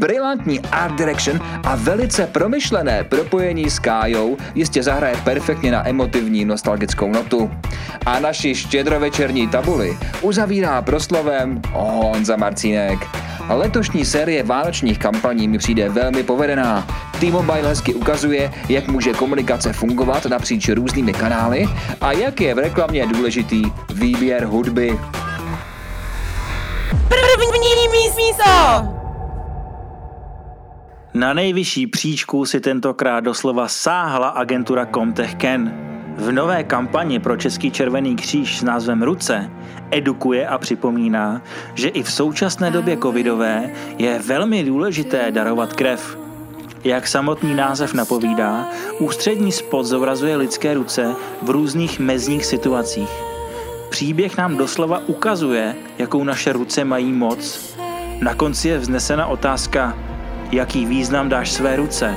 brilantní 0.00 0.60
art 0.60 0.94
direction 0.94 1.40
a 1.64 1.76
velice 1.76 2.26
promyšlené 2.26 3.04
propojení 3.04 3.70
s 3.70 3.78
Kájou 3.78 4.36
jistě 4.54 4.82
zahraje 4.82 5.16
perfektně 5.24 5.72
na 5.72 5.88
emotivní 5.88 6.44
nostalgickou 6.44 7.08
notu. 7.08 7.50
A 8.06 8.20
naši 8.20 8.54
štědrovečerní 8.54 9.48
tabuli 9.48 9.98
uzavírá 10.22 10.82
proslovem 10.82 11.62
Honza 11.72 12.36
Marcínek. 12.36 12.98
Letošní 13.48 14.04
série 14.04 14.42
vánočních 14.42 14.98
kampaní 14.98 15.48
mi 15.48 15.58
přijde 15.58 15.88
velmi 15.88 16.22
povedená. 16.22 16.86
T-Mobile 17.20 17.68
hezky 17.68 17.94
ukazuje, 17.94 18.52
jak 18.68 18.88
může 18.88 19.12
komunikace 19.12 19.72
fungovat 19.72 20.26
napříč 20.26 20.68
různými 20.68 21.12
kanály 21.12 21.68
a 22.00 22.12
jak 22.12 22.40
je 22.40 22.54
v 22.54 22.58
reklamě 22.58 23.06
důležitý 23.06 23.62
výběr 23.94 24.44
hudby. 24.44 24.98
První 27.08 27.88
místo! 28.16 28.99
Na 31.14 31.32
nejvyšší 31.32 31.86
příčku 31.86 32.44
si 32.44 32.60
tentokrát 32.60 33.20
doslova 33.20 33.68
sáhla 33.68 34.28
agentura 34.28 34.86
Comtech 34.86 35.34
Ken. 35.34 35.74
V 36.16 36.32
nové 36.32 36.64
kampani 36.64 37.18
pro 37.18 37.36
Český 37.36 37.70
červený 37.70 38.16
kříž 38.16 38.58
s 38.58 38.62
názvem 38.62 39.02
Ruce 39.02 39.50
edukuje 39.90 40.48
a 40.48 40.58
připomíná, 40.58 41.42
že 41.74 41.88
i 41.88 42.02
v 42.02 42.12
současné 42.12 42.70
době 42.70 42.96
covidové 42.96 43.70
je 43.98 44.18
velmi 44.18 44.64
důležité 44.64 45.32
darovat 45.32 45.72
krev. 45.72 46.18
Jak 46.84 47.08
samotný 47.08 47.54
název 47.54 47.94
napovídá, 47.94 48.68
ústřední 48.98 49.52
spot 49.52 49.86
zobrazuje 49.86 50.36
lidské 50.36 50.74
ruce 50.74 51.14
v 51.42 51.50
různých 51.50 52.00
mezních 52.00 52.46
situacích. 52.46 53.10
Příběh 53.90 54.36
nám 54.36 54.56
doslova 54.56 55.02
ukazuje, 55.06 55.76
jakou 55.98 56.24
naše 56.24 56.52
ruce 56.52 56.84
mají 56.84 57.12
moc. 57.12 57.74
Na 58.20 58.34
konci 58.34 58.68
je 58.68 58.78
vznesena 58.78 59.26
otázka, 59.26 59.98
jaký 60.52 60.86
význam 60.86 61.28
dáš 61.28 61.50
své 61.52 61.76
ruce, 61.76 62.14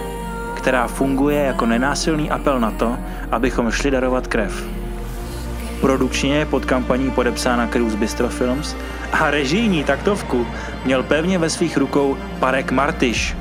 která 0.55 0.87
funguje 0.87 1.43
jako 1.43 1.65
nenásilný 1.65 2.31
apel 2.31 2.59
na 2.59 2.71
to, 2.71 2.97
abychom 3.31 3.71
šli 3.71 3.91
darovat 3.91 4.27
krev. 4.27 4.67
Produkčně 5.81 6.35
je 6.35 6.45
pod 6.45 6.65
kampaní 6.65 7.11
podepsána 7.11 7.67
Cruise 7.67 7.97
Bistro 7.97 8.29
Films 8.29 8.75
a 9.11 9.31
režijní 9.31 9.83
taktovku 9.83 10.47
měl 10.85 11.03
pevně 11.03 11.37
ve 11.37 11.49
svých 11.49 11.77
rukou 11.77 12.17
Parek 12.39 12.71
Martyš. 12.71 13.37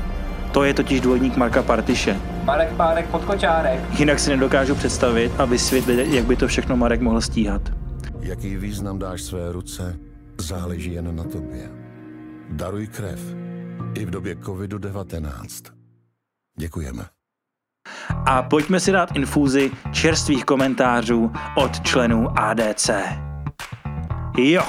To 0.53 0.65
je 0.65 0.75
totiž 0.75 1.01
dvojník 1.01 1.37
Marka 1.37 1.63
Partiše. 1.63 2.17
Marek 2.45 2.73
Párek 2.73 3.07
podkočárek. 3.07 3.81
Jinak 3.99 4.19
si 4.19 4.31
nedokážu 4.31 4.75
představit 4.75 5.33
a 5.39 5.45
vysvětlit, 5.45 6.15
jak 6.15 6.25
by 6.25 6.37
to 6.37 6.49
všechno 6.49 6.77
Marek 6.77 7.01
mohl 7.01 7.21
stíhat. 7.21 7.63
Jaký 8.21 8.57
význam 8.57 8.99
dáš 8.99 9.23
své 9.23 9.53
ruce, 9.53 9.97
záleží 10.39 10.93
jen 10.93 11.17
na 11.17 11.25
tobě. 11.25 11.71
Daruj 12.51 12.87
krev. 12.87 13.42
I 13.95 14.05
v 14.05 14.11
době 14.11 14.35
COVID-19. 14.35 15.73
Děkujeme. 16.59 17.05
A 18.27 18.43
pojďme 18.43 18.81
si 18.81 18.93
dát 18.93 19.17
infúzi 19.17 19.71
čerstvých 19.93 20.45
komentářů 20.45 21.33
od 21.57 21.81
členů 21.81 22.39
ADC. 22.39 22.91
Jo, 24.37 24.63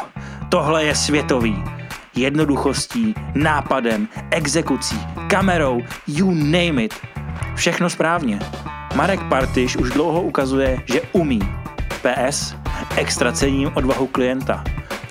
tohle 0.49 0.83
je 0.83 0.95
světový. 0.95 1.63
Jednoduchostí, 2.15 3.13
nápadem, 3.35 4.07
exekucí, 4.31 4.99
kamerou, 5.29 5.81
you 6.07 6.33
name 6.33 6.83
it. 6.83 6.93
Všechno 7.55 7.89
správně. 7.89 8.39
Marek 8.95 9.19
Partiš 9.29 9.77
už 9.77 9.89
dlouho 9.89 10.21
ukazuje, 10.21 10.79
že 10.85 11.01
umí. 11.11 11.39
PS, 12.01 12.55
extra 12.97 13.31
cením 13.31 13.71
odvahu 13.75 14.07
klienta. 14.07 14.63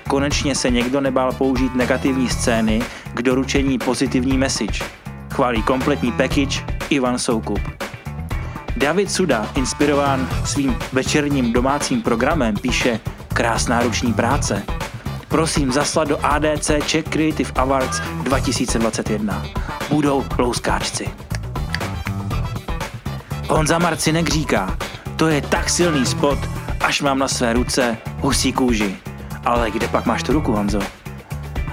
Konečně 0.07 0.55
se 0.55 0.69
někdo 0.69 1.01
nebál 1.01 1.31
použít 1.31 1.75
negativní 1.75 2.29
scény 2.29 2.81
k 3.13 3.21
doručení 3.21 3.77
pozitivní 3.77 4.37
message. 4.37 4.83
Chválí 5.33 5.63
kompletní 5.63 6.11
package 6.11 6.65
Ivan 6.89 7.19
Soukup. 7.19 7.59
David 8.77 9.11
Suda, 9.11 9.51
inspirován 9.55 10.29
svým 10.45 10.75
večerním 10.93 11.53
domácím 11.53 12.01
programem, 12.01 12.55
píše 12.55 12.99
krásná 13.33 13.83
ruční 13.83 14.13
práce. 14.13 14.63
Prosím 15.27 15.71
zaslat 15.71 16.07
do 16.07 16.25
ADC 16.25 16.71
Czech 16.85 17.05
Creative 17.05 17.51
Awards 17.55 17.99
2021. 18.23 19.45
Budou 19.89 20.25
louskáčci. 20.37 21.09
Honza 23.49 23.79
Marcinek 23.79 24.29
říká, 24.29 24.77
to 25.15 25.27
je 25.27 25.41
tak 25.41 25.69
silný 25.69 26.05
spot, 26.05 26.39
až 26.79 27.01
mám 27.01 27.19
na 27.19 27.27
své 27.27 27.53
ruce 27.53 27.97
husí 28.19 28.53
kůži. 28.53 29.02
Ale 29.45 29.71
kde 29.71 29.87
pak 29.87 30.05
máš 30.05 30.23
tu 30.23 30.33
ruku, 30.33 30.51
Honzo? 30.51 30.79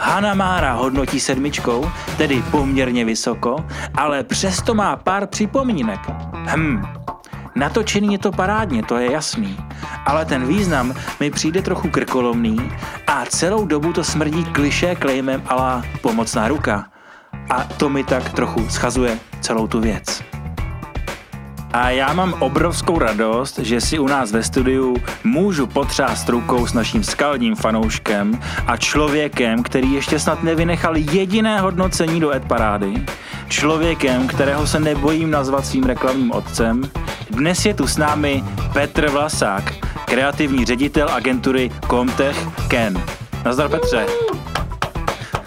Hanna 0.00 0.35
Mára 0.35 0.72
hodnotí 0.72 1.20
sedmičkou, 1.20 1.90
tedy 2.16 2.42
poměrně 2.50 3.04
vysoko, 3.04 3.56
ale 3.94 4.24
přesto 4.24 4.74
má 4.74 4.96
pár 4.96 5.26
připomínek. 5.26 6.00
Hm, 6.56 6.83
natočený 7.54 8.12
je 8.12 8.18
to 8.18 8.33
parádně, 8.33 8.83
to 8.83 8.96
je 8.96 9.12
jasný. 9.12 9.59
Ale 10.06 10.24
ten 10.24 10.46
význam 10.46 10.94
mi 11.20 11.30
přijde 11.30 11.62
trochu 11.62 11.88
krkolovný 11.88 12.72
a 13.06 13.24
celou 13.26 13.66
dobu 13.66 13.92
to 13.92 14.04
smrdí 14.04 14.44
kliše 14.44 14.94
klejmem 14.94 15.42
ala 15.46 15.85
pomocná 16.02 16.48
ruka. 16.48 16.87
A 17.50 17.64
to 17.64 17.88
mi 17.88 18.04
tak 18.04 18.33
trochu 18.33 18.68
schazuje 18.68 19.18
celou 19.40 19.66
tu 19.66 19.80
věc. 19.80 20.22
A 21.72 21.90
já 21.90 22.12
mám 22.12 22.35
obrovskou 22.38 22.98
radost, 22.98 23.59
že 23.59 23.80
si 23.80 23.98
u 23.98 24.06
nás 24.06 24.33
ve 24.33 24.42
studiu 24.42 24.96
můžu 25.24 25.66
potřást 25.66 26.28
rukou 26.28 26.66
s 26.66 26.72
naším 26.72 27.04
skalním 27.04 27.54
fanouškem 27.54 28.40
a 28.66 28.76
člověkem, 28.76 29.62
který 29.62 29.92
ještě 29.92 30.18
snad 30.18 30.42
nevynechal 30.42 30.96
jediné 30.96 31.61
hodnocení 31.61 32.20
do 32.20 32.30
Ed 32.30 32.44
Parády, 32.44 33.04
člověkem, 33.48 34.28
kterého 34.28 34.66
se 34.66 34.80
nebojím 34.80 35.30
nazvat 35.30 35.66
svým 35.66 35.85
reklamním 35.85 36.33
otcem. 36.33 36.83
Dnes 37.30 37.66
je 37.66 37.74
tu 37.74 37.87
s 37.87 37.96
námi 37.96 38.44
Petr 38.72 39.11
Vlasák, 39.11 39.72
kreativní 40.04 40.64
ředitel 40.64 41.09
agentury 41.09 41.70
Comtech 41.90 42.48
Ken. 42.68 43.02
Nazdar 43.44 43.68
Petře. 43.68 44.06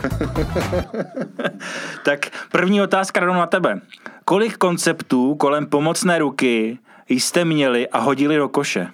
tak 2.06 2.20
první 2.52 2.82
otázka 2.82 3.20
rovnou 3.20 3.40
na 3.40 3.48
tebe. 3.48 3.80
Kolik 4.26 4.58
konceptů 4.58 5.36
kolem 5.36 5.66
pomocné 5.66 6.20
ruky 6.20 6.80
jste 7.10 7.46
měli 7.46 7.88
a 7.88 8.00
hodili 8.00 8.38
do 8.38 8.50
koše? 8.50 8.88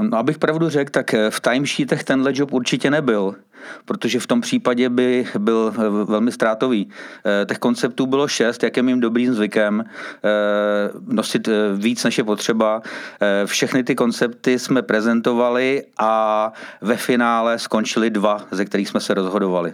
No, 0.00 0.18
abych 0.18 0.38
pravdu 0.38 0.68
řekl, 0.68 0.90
tak 0.90 1.14
v 1.30 1.40
timesheetech 1.40 2.04
tenhle 2.04 2.32
job 2.34 2.52
určitě 2.52 2.90
nebyl, 2.90 3.34
protože 3.84 4.20
v 4.20 4.26
tom 4.26 4.40
případě 4.40 4.88
by 4.88 5.26
byl 5.38 5.72
velmi 6.04 6.32
ztrátový. 6.32 6.88
Těch 7.48 7.58
konceptů 7.58 8.06
bylo 8.06 8.28
šest, 8.28 8.62
jak 8.62 8.76
je 8.76 8.82
mým 8.82 9.00
dobrým 9.00 9.34
zvykem, 9.34 9.84
nosit 11.06 11.48
víc 11.76 12.04
než 12.04 12.18
je 12.18 12.24
potřeba. 12.24 12.82
Všechny 13.44 13.84
ty 13.84 13.94
koncepty 13.94 14.58
jsme 14.58 14.82
prezentovali 14.82 15.82
a 15.98 16.52
ve 16.80 16.96
finále 16.96 17.58
skončili 17.58 18.10
dva, 18.10 18.44
ze 18.50 18.64
kterých 18.64 18.88
jsme 18.88 19.00
se 19.00 19.14
rozhodovali. 19.14 19.72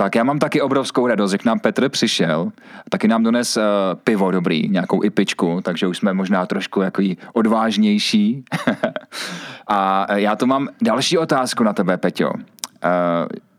Tak 0.00 0.14
já 0.14 0.24
mám 0.24 0.38
taky 0.38 0.60
obrovskou 0.60 1.06
radost, 1.06 1.30
že 1.30 1.38
k 1.38 1.44
nám 1.44 1.60
Petr 1.60 1.88
přišel, 1.88 2.52
taky 2.88 3.08
nám 3.08 3.22
dones 3.22 3.56
uh, 3.56 3.62
pivo 4.04 4.30
dobrý, 4.30 4.68
nějakou 4.68 5.04
ipičku, 5.04 5.60
takže 5.62 5.86
už 5.86 5.98
jsme 5.98 6.12
možná 6.12 6.46
trošku 6.46 6.80
jako 6.80 7.02
odvážnější. 7.32 8.44
a 9.66 10.06
já 10.14 10.36
tu 10.36 10.46
mám 10.46 10.68
další 10.82 11.18
otázku 11.18 11.64
na 11.64 11.72
tebe, 11.72 11.96
Peťo. 11.96 12.30
Uh, 12.30 12.40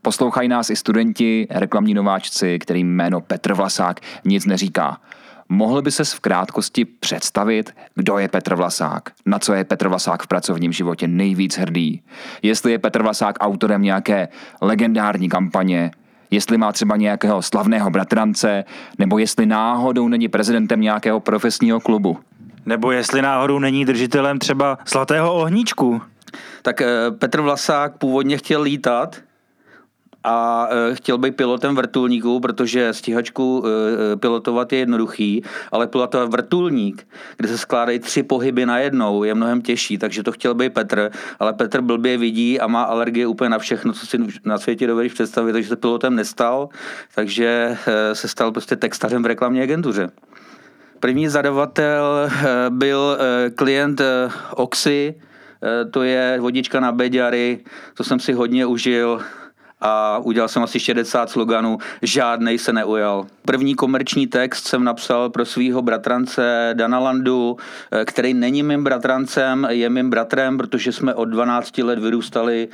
poslouchají 0.02 0.50
nás 0.50 0.70
i 0.70 0.76
studenti, 0.76 1.48
reklamní 1.50 1.94
nováčci, 1.94 2.60
kterým 2.60 2.96
jméno 2.96 3.22
Petr 3.22 3.54
Vlasák 3.54 4.00
nic 4.26 4.46
neříká. 4.46 4.98
Mohl 5.50 5.82
by 5.82 5.92
ses 5.92 6.14
v 6.14 6.20
krátkosti 6.20 6.86
představit, 6.86 7.76
kdo 7.96 8.18
je 8.18 8.28
Petr 8.28 8.56
Vlasák? 8.56 9.10
Na 9.26 9.40
co 9.40 9.54
je 9.54 9.64
Petr 9.64 9.88
Vlasák 9.88 10.24
v 10.24 10.28
pracovním 10.28 10.72
životě 10.72 11.08
nejvíc 11.08 11.58
hrdý? 11.58 12.02
Jestli 12.42 12.72
je 12.72 12.80
Petr 12.80 13.04
Vlasák 13.04 13.36
autorem 13.40 13.82
nějaké 13.82 14.28
legendární 14.62 15.30
kampaně, 15.30 15.92
jestli 16.32 16.58
má 16.58 16.72
třeba 16.72 16.98
nějakého 16.98 17.42
slavného 17.42 17.90
bratrance, 17.90 18.64
nebo 18.98 19.18
jestli 19.18 19.46
náhodou 19.46 20.08
není 20.08 20.28
prezidentem 20.28 20.82
nějakého 20.82 21.20
profesního 21.20 21.80
klubu. 21.80 22.18
Nebo 22.66 22.92
jestli 22.92 23.22
náhodou 23.22 23.60
není 23.60 23.86
držitelem 23.86 24.40
třeba 24.40 24.78
Zlatého 24.88 25.34
ohníčku. 25.34 26.02
Tak 26.62 26.82
Petr 27.20 27.42
Vlasák 27.42 27.98
původně 27.98 28.38
chtěl 28.38 28.62
lítat, 28.62 29.16
a 30.24 30.68
chtěl 30.94 31.18
být 31.18 31.36
pilotem 31.36 31.76
vrtulníku, 31.76 32.40
protože 32.40 32.94
stíhačku 32.94 33.64
pilotovat 34.20 34.74
je 34.74 34.80
jednoduchý, 34.80 35.44
ale 35.72 35.88
pilotovat 35.88 36.30
vrtulník, 36.30 37.08
kde 37.38 37.48
se 37.48 37.58
skládají 37.58 38.00
tři 38.00 38.24
pohyby 38.24 38.66
najednou, 38.66 39.24
je 39.24 39.34
mnohem 39.36 39.62
těžší, 39.62 39.98
takže 39.98 40.24
to 40.24 40.32
chtěl 40.32 40.54
být 40.54 40.74
Petr, 40.74 41.12
ale 41.40 41.54
Petr 41.54 41.82
blbě 41.82 42.18
vidí 42.18 42.60
a 42.60 42.68
má 42.68 42.84
alergie 42.84 43.28
úplně 43.28 43.50
na 43.50 43.60
všechno, 43.60 43.94
co 43.94 44.06
si 44.06 44.18
na 44.46 44.58
světě 44.58 44.88
dovedeš 44.88 45.14
představit, 45.14 45.54
takže 45.54 45.70
se 45.70 45.76
pilotem 45.76 46.16
nestal, 46.16 46.70
takže 47.16 47.78
se 48.14 48.28
stal 48.28 48.52
prostě 48.52 48.76
textařem 48.76 49.24
v 49.24 49.26
reklamní 49.26 49.62
agentuře. 49.62 50.10
První 51.00 51.28
zadavatel 51.28 52.30
byl 52.70 53.18
klient 53.56 54.02
Oxy, 54.56 55.16
to 55.92 56.04
je 56.04 56.38
vodička 56.40 56.80
na 56.80 56.92
beďary, 56.92 57.60
to 57.94 58.04
jsem 58.04 58.20
si 58.20 58.34
hodně 58.34 58.66
užil, 58.66 59.22
a 59.82 60.20
udělal 60.20 60.48
jsem 60.48 60.64
asi 60.64 60.80
60 60.80 61.30
sloganů, 61.30 61.78
žádnej 62.02 62.58
se 62.58 62.74
neujal. 62.74 63.26
První 63.46 63.76
komerční 63.76 64.28
text 64.28 64.68
jsem 64.68 64.84
napsal 64.84 65.30
pro 65.30 65.46
svého 65.46 65.82
bratrance 65.82 66.72
Dana 66.74 67.00
Landu, 67.00 67.58
který 68.06 68.34
není 68.34 68.64
mým 68.64 68.84
bratrancem, 68.84 69.68
je 69.70 69.90
mým 69.90 70.10
bratrem, 70.10 70.58
protože 70.58 70.92
jsme 70.92 71.14
od 71.14 71.26
12 71.26 71.78
let 71.78 72.00
vyrůstali 72.00 72.68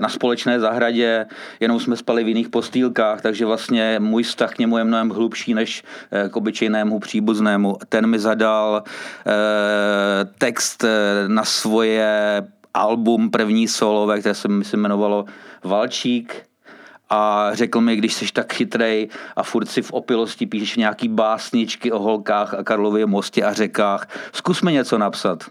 na 0.00 0.08
společné 0.08 0.60
zahradě, 0.60 1.26
jenom 1.60 1.80
jsme 1.80 1.96
spali 1.96 2.24
v 2.24 2.28
jiných 2.28 2.48
postýlkách, 2.48 3.20
takže 3.20 3.46
vlastně 3.46 3.96
můj 3.98 4.22
vztah 4.22 4.54
k 4.54 4.58
němu 4.58 4.78
je 4.78 4.84
mnohem 4.84 5.10
hlubší 5.10 5.54
než 5.54 5.84
k 6.28 6.36
obyčejnému 6.36 6.98
příbuznému. 6.98 7.76
Ten 7.88 8.06
mi 8.06 8.18
zadal 8.18 8.82
text 10.38 10.84
na 11.26 11.44
svoje 11.44 12.42
album 12.74 13.30
první 13.30 13.68
solové, 13.68 14.20
které 14.20 14.34
se 14.34 14.48
myslím 14.48 14.80
jmenovalo 14.80 15.24
Valčík 15.64 16.46
a 17.10 17.50
řekl 17.52 17.80
mi, 17.80 17.96
když 17.96 18.14
jsi 18.14 18.26
tak 18.32 18.52
chytrej 18.52 19.08
a 19.36 19.42
furt 19.42 19.66
si 19.66 19.82
v 19.82 19.92
opilosti 19.92 20.46
píšeš 20.46 20.76
nějaký 20.76 21.08
básničky 21.08 21.92
o 21.92 21.98
holkách 21.98 22.54
a 22.54 22.64
Karlově 22.64 23.06
mostě 23.06 23.44
a 23.44 23.52
řekách, 23.52 24.08
zkusme 24.32 24.72
něco 24.72 24.98
napsat. 24.98 25.44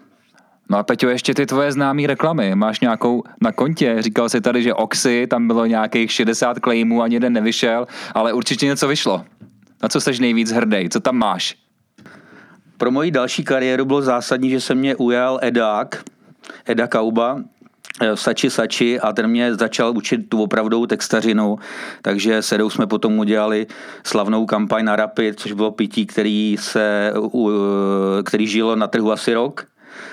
No 0.69 0.77
a 0.77 0.83
Peťo, 0.83 1.09
ještě 1.09 1.33
ty 1.33 1.45
tvoje 1.45 1.71
známé 1.71 2.07
reklamy. 2.07 2.55
Máš 2.55 2.79
nějakou 2.79 3.23
na 3.41 3.51
kontě? 3.51 3.95
Říkal 3.99 4.29
jsi 4.29 4.41
tady, 4.41 4.63
že 4.63 4.73
Oxy, 4.73 5.27
tam 5.27 5.47
bylo 5.47 5.65
nějakých 5.65 6.11
60 6.11 6.57
claimů, 6.63 7.01
ani 7.01 7.15
jeden 7.15 7.33
nevyšel, 7.33 7.87
ale 8.13 8.33
určitě 8.33 8.65
něco 8.65 8.87
vyšlo. 8.87 9.25
Na 9.83 9.89
co 9.89 10.01
jsi 10.01 10.21
nejvíc 10.21 10.51
hrdý? 10.51 10.89
Co 10.89 10.99
tam 10.99 11.17
máš? 11.17 11.55
Pro 12.77 12.91
moji 12.91 13.11
další 13.11 13.43
kariéru 13.43 13.85
bylo 13.85 14.01
zásadní, 14.01 14.49
že 14.49 14.61
se 14.61 14.75
mě 14.75 14.95
ujal 14.95 15.39
Edák, 15.41 16.03
Eda 16.65 16.87
Kauba, 16.87 17.39
Sači 18.15 18.49
Sači 18.49 18.99
a 18.99 19.13
ten 19.13 19.27
mě 19.27 19.55
začal 19.55 19.97
učit 19.97 20.29
tu 20.29 20.43
opravdovou 20.43 20.85
textařinu, 20.85 21.57
takže 22.01 22.41
sedou 22.41 22.69
jsme 22.69 22.87
potom 22.87 23.19
udělali 23.19 23.67
slavnou 24.03 24.45
kampaň 24.45 24.85
na 24.85 24.95
Rapid, 24.95 25.39
což 25.39 25.51
bylo 25.51 25.71
pití, 25.71 26.05
který, 26.05 26.57
se, 26.59 27.13
který 28.23 28.47
žilo 28.47 28.75
na 28.75 28.87
trhu 28.87 29.11
asi 29.11 29.33
rok 29.33 29.65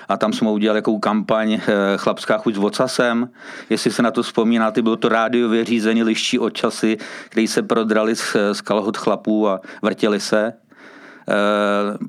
a 0.08 0.16
tam 0.16 0.32
jsme 0.32 0.50
udělali 0.50 0.78
jakou 0.78 0.98
kampaň 0.98 1.60
Chlapská 1.96 2.38
chuť 2.38 2.54
s 2.54 2.58
vocasem. 2.58 3.30
Jestli 3.70 3.90
se 3.90 4.02
na 4.02 4.10
to 4.10 4.22
vzpomínáte, 4.22 4.82
bylo 4.82 4.96
to 4.96 5.08
rádiově 5.08 5.64
řízený 5.64 6.02
liští 6.02 6.38
od 6.38 6.50
časy, 6.50 6.98
který 7.28 7.46
se 7.46 7.62
prodrali 7.62 8.16
z, 8.16 8.36
z 8.52 8.60
kalhot 8.60 8.96
chlapů 8.96 9.48
a 9.48 9.60
vrtěli 9.82 10.20
se. 10.20 10.52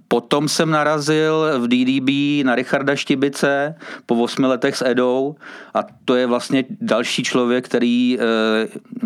Potom 0.08 0.48
jsem 0.48 0.70
narazil 0.70 1.46
v 1.60 1.68
DDB 1.68 2.46
na 2.46 2.56
Richarda 2.56 2.96
Štibice 2.96 3.76
po 4.06 4.16
osmi 4.16 4.48
letech 4.48 4.76
s 4.76 4.86
Edou 4.86 5.36
a 5.74 5.80
to 6.06 6.16
je 6.16 6.26
vlastně 6.26 6.64
další 6.82 7.24
člověk, 7.24 7.66
který 7.66 8.20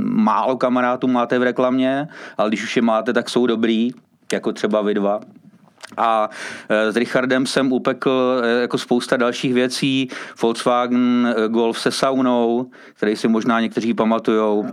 málo 0.06 0.58
kamarátů 0.58 1.08
máte 1.08 1.40
v 1.40 1.44
reklamě, 1.44 2.08
ale 2.38 2.50
když 2.50 2.64
už 2.64 2.76
je 2.76 2.82
máte, 2.82 3.14
tak 3.14 3.30
jsou 3.30 3.48
dobrý, 3.48 3.92
jako 4.34 4.52
třeba 4.52 4.82
vy 4.82 4.94
dva. 4.94 5.20
A 5.98 6.30
s 6.70 6.96
Richardem 6.96 7.46
jsem 7.46 7.72
upekl 7.72 8.42
jako 8.62 8.78
spousta 8.78 9.18
dalších 9.18 9.54
věcí. 9.54 10.08
Volkswagen 10.42 11.36
Golf 11.48 11.80
se 11.80 11.92
saunou, 11.92 12.72
který 12.94 13.16
si 13.16 13.28
možná 13.28 13.60
někteří 13.60 13.94
pamatujou. 13.94 14.66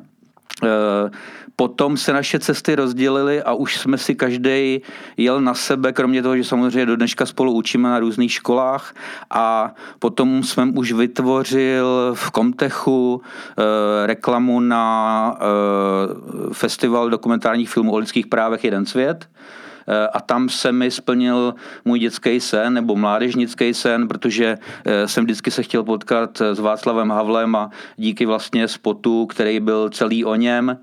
Potom 1.61 1.97
se 1.97 2.13
naše 2.13 2.39
cesty 2.39 2.75
rozdělily 2.75 3.43
a 3.43 3.53
už 3.53 3.77
jsme 3.77 3.99
si 3.99 4.15
každý 4.15 4.81
jel 5.17 5.41
na 5.41 5.55
sebe, 5.55 5.93
kromě 5.93 6.23
toho, 6.23 6.37
že 6.37 6.45
samozřejmě 6.45 6.87
do 6.87 6.97
dneška 6.97 7.27
spolu 7.27 7.53
učíme 7.53 7.89
na 7.89 7.99
různých 7.99 8.33
školách 8.33 8.95
a 9.31 9.75
potom 9.99 10.43
jsem 10.43 10.79
už 10.79 10.93
vytvořil 10.93 12.15
v 12.15 12.31
Komtechu 12.31 13.23
eh, 13.23 14.07
reklamu 14.07 14.61
na 14.61 15.37
eh, 15.37 16.55
festival 16.55 17.11
dokumentárních 17.11 17.71
filmů 17.71 17.93
o 17.93 17.99
lidských 17.99 18.27
právech 18.27 18.65
Jeden 18.65 18.87
svět 18.87 19.29
a 20.13 20.21
tam 20.21 20.49
se 20.49 20.73
mi 20.73 20.91
splnil 20.91 21.55
můj 21.85 21.99
dětský 21.99 22.41
sen 22.41 22.75
nebo 22.75 22.97
mládežnický 22.97 23.75
sen, 23.75 24.09
protože 24.09 24.59
jsem 25.07 25.25
vždycky 25.25 25.51
se 25.51 25.63
chtěl 25.63 25.83
potkat 25.83 26.41
s 26.41 26.59
Václavem 26.59 27.11
Havlem 27.11 27.57
a 27.57 27.71
díky 27.97 28.27
vlastně 28.27 28.69
spotu, 28.69 29.27
který 29.27 29.61
byl 29.61 29.91
celý 29.91 30.25
o 30.25 30.35
něm, 30.35 30.79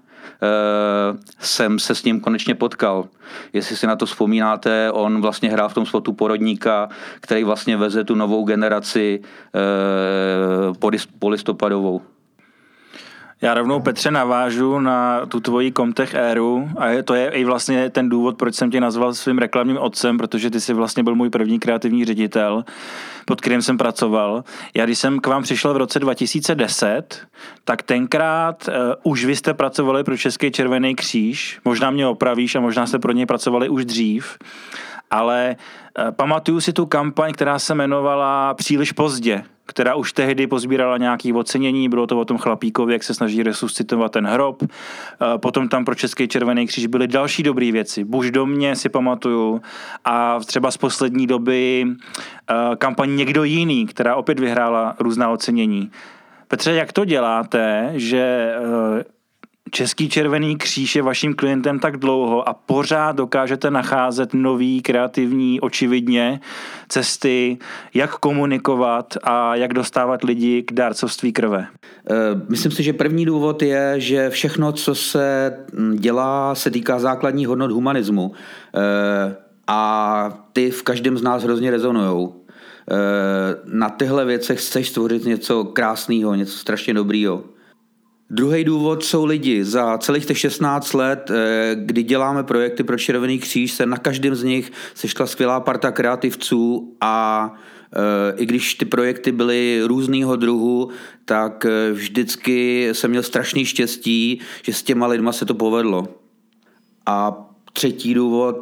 jsem 1.39 1.80
se 1.80 1.96
s 1.96 2.04
ním 2.04 2.20
konečně 2.20 2.56
potkal. 2.56 3.08
Jestli 3.54 3.76
si 3.76 3.88
na 3.88 3.96
to 3.96 4.06
vzpomínáte, 4.06 4.91
on 4.91 5.22
vlastně 5.22 5.50
hrál 5.50 5.70
v 5.70 5.74
tom 5.74 5.86
spotu 5.86 6.13
porodníka, 6.13 6.89
který 7.20 7.43
vlastně 7.43 7.78
veze 7.78 8.04
tu 8.04 8.15
novou 8.15 8.43
generaci 8.43 9.22
polistopadovou. 11.20 12.02
Já 13.41 13.54
rovnou 13.54 13.80
Petře 13.80 14.12
navážu 14.12 14.80
na 14.80 15.26
tu 15.26 15.39
tvoji 15.39 15.71
Comtech 15.71 16.13
éru 16.13 16.69
a 16.78 17.04
to 17.04 17.13
je 17.13 17.30
i 17.30 17.43
vlastně 17.45 17.89
ten 17.89 18.10
důvod, 18.10 18.38
proč 18.38 18.56
jsem 18.56 18.71
tě 18.71 18.82
nazval 18.82 19.13
svým 19.13 19.38
reklamním 19.38 19.78
otcem, 19.78 20.17
protože 20.17 20.50
ty 20.50 20.62
jsi 20.62 20.73
vlastně 20.73 21.04
byl 21.04 21.15
můj 21.15 21.30
první 21.30 21.60
kreativní 21.60 22.06
ředitel, 22.06 22.65
pod 23.26 23.41
kterým 23.41 23.62
jsem 23.62 23.78
pracoval. 23.78 24.43
Já 24.73 24.86
když 24.86 24.97
jsem 24.97 25.19
k 25.19 25.28
vám 25.28 25.43
přišel 25.43 25.73
v 25.73 25.78
roce 25.78 26.00
2010, 26.00 27.28
tak 27.63 27.84
tenkrát 27.84 28.67
uh, 28.67 28.73
už 29.12 29.26
vy 29.26 29.36
jste 29.36 29.54
pracovali 29.54 30.04
pro 30.04 30.17
Český 30.17 30.52
červený 30.52 30.95
kříž, 30.95 31.60
možná 31.65 31.91
mě 31.91 32.08
opravíš 32.08 32.56
a 32.56 32.60
možná 32.60 32.86
jste 32.86 33.00
pro 33.00 33.12
něj 33.12 33.26
pracovali 33.26 33.69
už 33.69 33.86
dřív. 33.86 34.38
Ale 35.12 35.56
eh, 36.00 36.12
pamatuju 36.12 36.62
si 36.62 36.74
tu 36.74 36.86
kampaň, 36.86 37.34
která 37.34 37.60
se 37.60 37.74
jmenovala 37.74 38.54
Příliš 38.54 38.91
pozdě, 38.91 39.43
která 39.65 39.96
už 39.96 40.13
tehdy 40.13 40.48
pozbírala 40.48 40.98
nějaké 40.98 41.34
ocenění, 41.34 41.89
bylo 41.89 42.08
to 42.08 42.20
o 42.20 42.26
tom 42.26 42.38
chlapíkovi, 42.38 42.93
jak 42.93 43.04
se 43.04 43.13
snaží 43.13 43.43
resuscitovat 43.43 44.12
ten 44.12 44.28
hrob. 44.28 44.63
Eh, 44.63 45.38
Potom 45.38 45.70
tam 45.70 45.86
pro 45.86 45.96
Český 45.96 46.28
červený 46.28 46.67
kříž 46.67 46.88
byly 46.88 47.08
další 47.08 47.43
dobré 47.43 47.72
věci. 47.72 48.04
Buž 48.04 48.32
do 48.32 48.46
mě 48.46 48.76
si 48.76 48.89
pamatuju 48.89 49.62
a 50.06 50.39
třeba 50.39 50.72
z 50.72 50.78
poslední 50.78 51.28
doby 51.28 51.86
eh, 51.86 52.76
kampaň 52.76 53.15
Někdo 53.15 53.43
jiný, 53.43 53.86
která 53.86 54.15
opět 54.15 54.39
vyhrála 54.39 54.96
různá 55.00 55.30
ocenění. 55.30 55.91
Petře, 56.48 56.74
jak 56.74 56.93
to 56.93 57.06
děláte, 57.06 57.91
že 57.96 58.54
Český 59.71 60.10
červený 60.10 60.58
kříž 60.58 60.95
je 60.95 61.01
vaším 61.01 61.34
klientem 61.34 61.80
tak 61.80 61.97
dlouho 61.97 62.49
a 62.49 62.53
pořád 62.53 63.15
dokážete 63.15 63.71
nacházet 63.71 64.34
nový, 64.34 64.82
kreativní, 64.82 65.62
očividně 65.62 66.39
cesty, 66.89 67.58
jak 67.93 68.12
komunikovat 68.15 69.17
a 69.23 69.56
jak 69.56 69.73
dostávat 69.73 70.23
lidi 70.23 70.63
k 70.63 70.73
dárcovství 70.73 71.34
krve? 71.34 71.67
Eh, 72.10 72.13
Myslím 72.49 72.71
si, 72.71 72.84
že 72.84 72.93
první 72.93 73.25
důvod 73.25 73.62
je, 73.62 73.93
že 73.97 74.30
všechno, 74.30 74.71
co 74.71 74.95
se 74.95 75.53
mm, 75.73 75.95
dělá, 75.95 76.56
se 76.56 76.71
týká 76.71 76.99
základních 76.99 77.47
hodnot 77.47 77.71
humanismu. 77.71 78.32
Eh, 78.75 79.36
A 79.67 80.47
ty 80.53 80.71
v 80.71 80.84
každém 80.84 81.17
z 81.17 81.21
nás 81.21 81.43
hrozně 81.43 81.71
rezonují. 81.71 82.30
Na 83.65 83.89
tyhle 83.89 84.25
věcech 84.25 84.60
chceš 84.60 84.89
stvořit 84.89 85.25
něco 85.25 85.63
krásného, 85.63 86.36
něco 86.36 86.58
strašně 86.58 86.93
dobrýho. 86.93 87.43
Druhý 88.30 88.63
důvod 88.63 89.04
jsou 89.04 89.26
lidi. 89.26 89.63
Za 89.63 89.98
celých 89.98 90.26
těch 90.26 90.38
16 90.38 90.94
let, 90.94 91.32
eh, 91.32 91.76
kdy 91.76 92.04
děláme 92.04 92.44
projekty 92.44 92.84
pro 92.84 92.98
Červený 92.98 93.40
kříž, 93.40 93.72
se 93.72 93.86
na 93.86 93.98
každém 93.98 94.36
z 94.36 94.44
nich 94.44 94.72
sešla 94.96 95.26
skvělá 95.26 95.60
parta 95.60 95.92
kreativců 95.92 96.96
a 97.02 97.54
eh, 97.96 98.34
i 98.38 98.46
když 98.46 98.74
ty 98.74 98.86
projekty 98.86 99.32
byly 99.32 99.82
různýho 99.84 100.36
druhu, 100.36 100.90
tak 101.26 101.66
eh, 101.66 101.92
vždycky 101.92 102.90
jsem 102.92 103.10
měl 103.10 103.24
strašný 103.24 103.66
štěstí, 103.66 104.40
že 104.63 104.74
s 104.74 104.84
těma 104.84 105.08
lidma 105.08 105.32
se 105.32 105.46
to 105.46 105.54
povedlo. 105.54 106.08
A 107.06 107.46
třetí 107.74 108.13
důvod, 108.13 108.56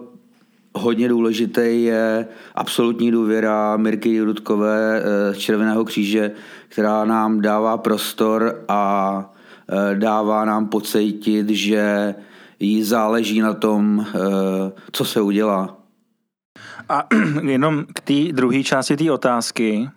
hodně 0.73 1.10
důležitý, 1.10 1.84
je 1.84 2.28
absolutní 2.56 3.12
důvěra 3.12 3.78
Mirky 3.78 4.21
Rudkové 4.21 5.04
z 5.32 5.38
Červeného 5.38 5.86
kříže, 5.86 6.32
která 6.69 7.06
nám 7.06 7.41
dává 7.41 7.78
prostor 7.78 8.65
a 8.67 9.34
dává 9.95 10.45
nám 10.45 10.67
pocítit, 10.67 11.49
že 11.49 12.15
jí 12.60 12.84
záleží 12.84 13.41
na 13.41 13.54
tom, 13.54 14.06
eh, 14.08 14.71
co 14.91 15.06
se 15.06 15.21
udělá. 15.21 15.78
A 16.89 17.04
jenom 17.41 17.86
k 17.93 17.99
té 17.99 18.13
druhé 18.32 18.63
části 18.63 18.97
té 18.97 19.12
otázky, 19.12 19.89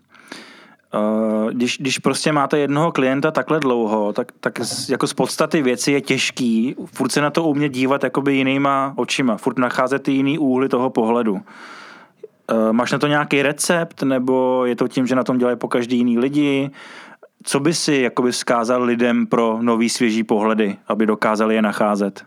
eh, 0.95 1.53
když, 1.53 1.79
když 1.79 1.99
prostě 1.99 2.33
máte 2.33 2.59
jednoho 2.59 2.93
klienta 2.93 3.31
takhle 3.31 3.61
dlouho, 3.61 4.13
tak, 4.13 4.33
tak 4.41 4.61
z, 4.61 4.91
jako 4.91 5.07
z 5.07 5.15
podstaty 5.15 5.63
věci 5.63 5.93
je 5.93 6.01
těžký 6.01 6.75
furt 6.85 7.13
se 7.13 7.21
na 7.21 7.31
to 7.31 7.45
umět 7.45 7.69
dívat 7.69 8.05
jakoby 8.05 8.35
jinýma 8.35 8.93
očima, 8.97 9.37
furt 9.37 9.59
nacházet 9.59 10.03
ty 10.03 10.13
jiný 10.13 10.39
úhly 10.39 10.69
toho 10.69 10.91
pohledu. 10.91 11.43
Eh, 12.51 12.73
Máš 12.73 12.93
na 12.93 12.99
to 12.99 13.07
nějaký 13.07 13.43
recept, 13.43 14.03
nebo 14.03 14.65
je 14.65 14.77
to 14.77 14.89
tím, 14.89 15.07
že 15.07 15.15
na 15.15 15.25
tom 15.25 15.39
dělají 15.39 15.57
po 15.57 15.69
každý 15.69 15.97
jiný 15.97 16.19
lidi? 16.19 16.71
Co 17.49 17.61
by 17.61 17.75
si 17.75 17.95
jakoby 17.95 18.33
vzkázal 18.33 18.83
lidem 18.83 19.27
pro 19.27 19.59
nový 19.63 19.89
svěží 19.89 20.25
pohledy, 20.25 20.77
aby 20.87 21.07
dokázali 21.07 21.55
je 21.55 21.63
nacházet? 21.63 22.25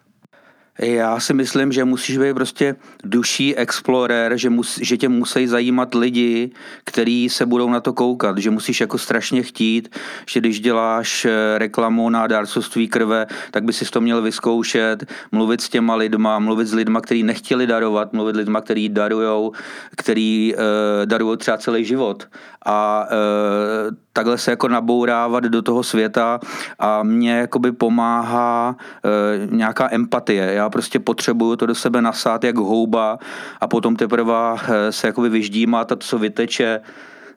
Já 0.81 1.19
si 1.19 1.33
myslím, 1.33 1.71
že 1.71 1.85
musíš 1.85 2.17
být 2.17 2.33
prostě 2.33 2.75
duší 3.03 3.55
explorer, 3.55 4.37
že, 4.37 4.49
mus, 4.49 4.79
že 4.81 4.97
tě 4.97 5.09
musí 5.09 5.47
zajímat 5.47 5.95
lidi, 5.95 6.51
kteří 6.83 7.29
se 7.29 7.45
budou 7.45 7.69
na 7.69 7.79
to 7.79 7.93
koukat, 7.93 8.37
že 8.37 8.49
musíš 8.49 8.81
jako 8.81 8.97
strašně 8.97 9.43
chtít, 9.43 9.95
že 10.25 10.39
když 10.39 10.59
děláš 10.59 11.25
eh, 11.25 11.57
reklamu 11.57 12.09
na 12.09 12.27
dárcovství 12.27 12.87
krve, 12.87 13.27
tak 13.51 13.63
by 13.63 13.73
si 13.73 13.85
to 13.85 14.01
měl 14.01 14.21
vyzkoušet, 14.21 15.05
mluvit 15.31 15.61
s 15.61 15.69
těma 15.69 15.95
lidma, 15.95 16.39
mluvit 16.39 16.67
s 16.67 16.73
lidma, 16.73 17.01
kteří 17.01 17.23
nechtěli 17.23 17.67
darovat, 17.67 18.13
mluvit 18.13 18.35
s 18.35 18.37
lidma, 18.37 18.61
kteří 18.61 18.89
darujou, 18.89 19.51
kteří 19.97 20.55
uh, 20.55 20.61
darují 21.05 21.37
třeba 21.37 21.57
celý 21.57 21.85
život. 21.85 22.27
A 22.65 23.05
uh, 23.11 23.95
takhle 24.13 24.37
se 24.37 24.51
jako 24.51 24.67
nabourávat 24.67 25.43
do 25.43 25.61
toho 25.61 25.83
světa 25.83 26.39
a 26.79 27.03
mě 27.03 27.31
jakoby 27.31 27.71
pomáhá 27.71 28.75
uh, 28.75 29.53
nějaká 29.53 29.89
empatie. 29.91 30.53
Já 30.53 30.69
prostě 30.71 30.99
potřebuju 30.99 31.55
to 31.55 31.65
do 31.65 31.75
sebe 31.75 32.01
nasát 32.01 32.43
jak 32.43 32.55
houba 32.55 33.19
a 33.61 33.67
potom 33.67 33.95
teprve 33.95 34.33
eh, 34.63 34.91
se 34.91 35.07
jakoby 35.07 35.29
vyždímat 35.29 35.91
a 35.91 35.95
to, 35.95 36.05
co 36.05 36.19
vyteče, 36.19 36.81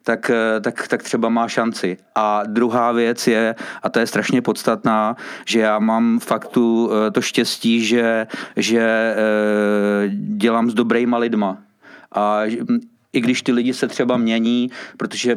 tak, 0.03 0.31
eh, 0.31 0.61
tak, 0.61 0.89
tak 0.89 1.03
třeba 1.03 1.29
má 1.29 1.49
šanci. 1.49 1.97
A 2.15 2.43
druhá 2.47 2.93
věc 2.93 3.27
je, 3.27 3.55
a 3.83 3.89
to 3.89 3.99
je 3.99 4.07
strašně 4.07 4.43
podstatná, 4.43 5.17
že 5.47 5.61
já 5.61 5.79
mám 5.79 6.19
fakt 6.19 6.49
tu, 6.49 6.91
eh, 6.93 7.11
to 7.11 7.21
štěstí, 7.21 7.85
že, 7.85 8.27
že 8.57 9.15
dělám 10.37 10.71
s 10.71 10.75
dobrýma 10.75 11.19
lidma. 11.19 11.59
A 12.13 12.43
i 13.13 13.21
když 13.21 13.43
ty 13.43 13.53
lidi 13.53 13.75
se 13.75 13.89
třeba 13.89 14.17
mění, 14.17 14.71
protože 14.97 15.37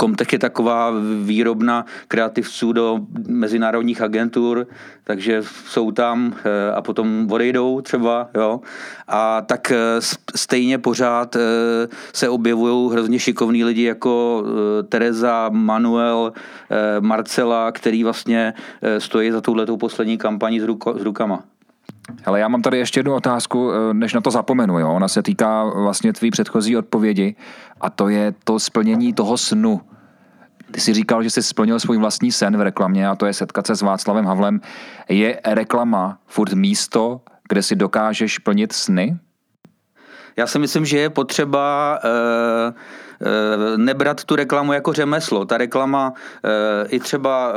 Comtech 0.00 0.32
je 0.32 0.38
taková 0.38 0.92
výrobna 1.22 1.84
kreativců 2.08 2.72
do 2.72 2.98
mezinárodních 3.28 4.02
agentur, 4.02 4.66
takže 5.04 5.42
jsou 5.66 5.90
tam 5.90 6.34
eh, 6.36 6.72
a 6.72 6.82
potom 6.82 7.28
odejdou 7.30 7.80
třeba, 7.80 8.28
jo. 8.34 8.60
A 9.08 9.40
tak 9.40 9.70
eh, 9.70 9.76
stejně 10.36 10.78
pořád 10.78 11.36
eh, 11.36 11.40
se 12.12 12.28
objevují 12.28 12.92
hrozně 12.92 13.18
šikovní 13.18 13.64
lidi 13.64 13.82
jako 13.82 14.44
Tereza, 14.88 15.48
Manuel, 15.52 16.32
Marcela, 17.00 17.72
který 17.72 18.04
vlastně 18.04 18.54
stojí 18.98 19.30
za 19.30 19.40
touhletou 19.40 19.76
poslední 19.76 20.18
kampaní 20.18 20.60
s, 20.60 20.64
ruko, 20.64 20.94
s 20.98 21.02
rukama. 21.02 21.44
Ale 22.24 22.40
já 22.40 22.48
mám 22.48 22.62
tady 22.62 22.78
ještě 22.78 23.00
jednu 23.00 23.14
otázku, 23.14 23.72
eh, 23.72 23.94
než 23.94 24.14
na 24.14 24.20
to 24.20 24.30
zapomenu. 24.30 24.78
Jo? 24.78 24.92
Ona 24.92 25.08
se 25.08 25.22
týká 25.22 25.64
vlastně 25.64 26.12
tvý 26.12 26.30
předchozí 26.30 26.76
odpovědi 26.76 27.36
a 27.80 27.90
to 27.90 28.08
je 28.08 28.34
to 28.44 28.60
splnění 28.60 29.12
toho 29.12 29.38
snu. 29.38 29.80
Ty 30.70 30.80
jsi 30.80 30.94
říkal, 30.94 31.22
že 31.22 31.30
jsi 31.30 31.42
splnil 31.42 31.80
svůj 31.80 31.98
vlastní 31.98 32.32
sen 32.32 32.56
v 32.56 32.60
reklamě 32.60 33.08
a 33.08 33.14
to 33.14 33.26
je 33.26 33.32
setkat 33.32 33.66
se 33.66 33.76
s 33.76 33.82
Václavem 33.82 34.24
Havlem. 34.24 34.60
Je 35.08 35.40
reklama 35.44 36.18
furt 36.26 36.52
místo, 36.52 37.20
kde 37.48 37.62
si 37.62 37.76
dokážeš 37.76 38.38
plnit 38.38 38.72
sny? 38.72 39.18
Já 40.36 40.46
si 40.46 40.58
myslím, 40.58 40.84
že 40.84 40.98
je 40.98 41.10
potřeba 41.10 41.98
eh, 42.04 42.08
eh, 42.68 42.74
nebrat 43.76 44.24
tu 44.24 44.36
reklamu 44.36 44.72
jako 44.72 44.92
řemeslo. 44.92 45.44
Ta 45.44 45.58
reklama 45.58 46.12
eh, 46.44 46.88
i 46.88 47.00
třeba 47.00 47.52
eh, 47.52 47.56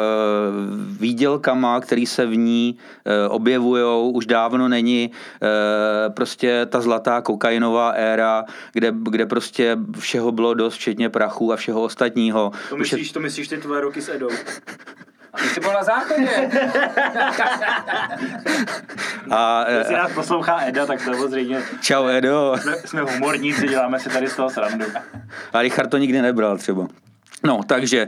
výdělkama, 0.99 1.79
který 1.79 2.05
se 2.05 2.25
v 2.25 2.37
ní 2.37 2.77
eh, 3.05 3.27
objevují, 3.27 4.13
už 4.13 4.25
dávno 4.25 4.67
není 4.67 5.11
eh, 5.41 6.09
prostě 6.09 6.65
ta 6.65 6.81
zlatá 6.81 7.21
kokainová 7.21 7.89
éra, 7.89 8.45
kde, 8.73 8.93
kde 8.95 9.25
prostě 9.25 9.77
všeho 9.99 10.31
bylo 10.31 10.53
dost, 10.53 10.73
včetně 10.73 11.09
prachu 11.09 11.53
a 11.53 11.55
všeho 11.55 11.81
ostatního. 11.81 12.51
Už 12.81 12.91
je- 12.91 12.99
to 13.13 13.19
myslíš 13.19 13.47
ty 13.47 13.57
tvoje 13.57 13.81
roky 13.81 14.01
s 14.01 14.09
Edou? 14.09 14.29
A 15.33 15.37
ty 15.37 15.43
jsi 15.49 15.59
byl 15.59 15.73
na 15.73 15.83
záchodě. 15.83 16.29
a, 19.31 19.63
eh, 19.67 19.77
Jestli 19.77 19.95
nás 19.95 20.11
poslouchá 20.11 20.59
Eda, 20.61 20.85
tak 20.85 21.01
samozřejmě 21.01 21.61
čau 21.81 22.07
Edo. 22.07 22.55
jsme, 22.61 22.75
jsme 22.77 23.01
humorníci, 23.01 23.67
děláme 23.67 23.99
si 23.99 24.09
tady 24.09 24.27
z 24.27 24.35
toho 24.35 24.49
srandu. 24.49 24.85
A 25.53 25.61
Richard 25.61 25.87
to 25.89 25.97
nikdy 25.97 26.21
nebral 26.21 26.57
třeba. 26.57 26.87
No, 27.43 27.59
takže 27.67 28.07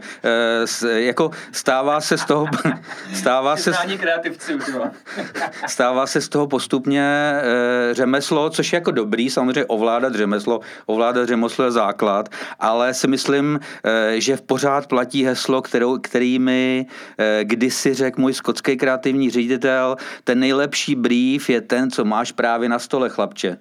s- 0.66 0.88
jako 0.98 1.32
stává 1.52 2.02
se 2.02 2.18
z 2.18 2.26
toho, 2.26 2.48
stává 3.14 3.58
se, 3.58 3.72
kreativci 3.98 4.56
už, 4.56 4.68
jo. 4.68 4.84
stává 5.68 6.08
se 6.08 6.22
z 6.22 6.30
toho 6.30 6.48
postupně 6.48 7.04
eh, 7.04 7.94
řemeslo, 7.94 8.50
což 8.50 8.74
je 8.74 8.78
jako 8.78 8.92
dobrý, 8.92 9.30
samozřejmě 9.30 9.66
ovládat 9.66 10.16
řemeslo, 10.16 10.60
ovládat 10.86 11.26
řemeslo 11.28 11.66
je 11.66 11.72
základ, 11.72 12.30
ale 12.60 12.94
si 12.94 13.08
myslím, 13.08 13.60
eh, 13.84 14.22
že 14.22 14.36
v 14.38 14.42
pořád 14.42 14.88
platí 14.88 15.24
heslo, 15.26 15.62
kterou, 15.62 15.98
který 15.98 16.40
mi 16.40 16.86
eh, 17.18 17.40
kdysi 17.44 17.94
řekl 17.94 18.22
můj 18.22 18.34
skotský 18.34 18.78
kreativní 18.78 19.30
ředitel, 19.30 19.96
ten 20.24 20.40
nejlepší 20.40 20.96
brief 20.96 21.50
je 21.50 21.62
ten, 21.62 21.92
co 21.92 22.06
máš 22.06 22.32
právě 22.32 22.70
na 22.70 22.80
stole, 22.80 23.10
chlapče. 23.10 23.58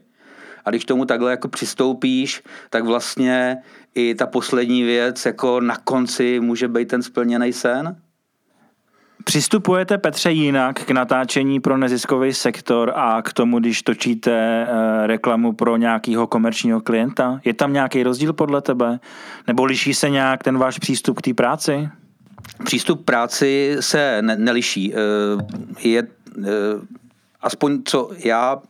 A 0.64 0.70
když 0.70 0.85
tomu 0.85 1.05
takhle 1.05 1.31
jako 1.31 1.49
přistoupíš, 1.49 2.42
tak 2.70 2.85
vlastně 2.85 3.57
i 3.94 4.14
ta 4.14 4.27
poslední 4.27 4.83
věc 4.83 5.27
jako 5.27 5.61
na 5.61 5.77
konci 5.77 6.40
může 6.40 6.68
být 6.68 6.88
ten 6.88 7.03
splněný 7.03 7.53
sen. 7.53 7.96
Přistupujete, 9.25 9.99
Petře, 9.99 10.31
jinak 10.31 10.85
k 10.85 10.90
natáčení 10.90 11.61
pro 11.61 11.77
neziskový 11.77 12.33
sektor 12.33 12.92
a 12.94 13.23
k 13.23 13.33
tomu, 13.33 13.59
když 13.61 13.83
točíte 13.83 14.33
eh, 14.33 15.07
reklamu 15.07 15.53
pro 15.53 15.77
nějakého 15.77 16.27
komerčního 16.27 16.81
klienta? 16.81 17.40
Je 17.44 17.55
tam 17.55 17.73
nějaký 17.73 18.03
rozdíl 18.03 18.33
podle 18.33 18.62
tebe? 18.62 19.01
Nebo 19.46 19.64
liší 19.64 19.94
se 19.94 20.11
nějak 20.11 20.42
ten 20.42 20.59
váš 20.59 20.79
přístup 20.79 21.18
k 21.18 21.23
té 21.23 21.35
práci? 21.35 21.88
Přístup 22.64 23.03
k 23.03 23.05
práci 23.05 23.77
se 23.81 24.23
ne- 24.23 24.37
neliší. 24.37 24.94
Eh, 24.94 25.88
Je, 25.88 26.03
eh, 26.44 26.46
aspoň 27.42 27.83
co 27.85 28.11
já 28.18 28.62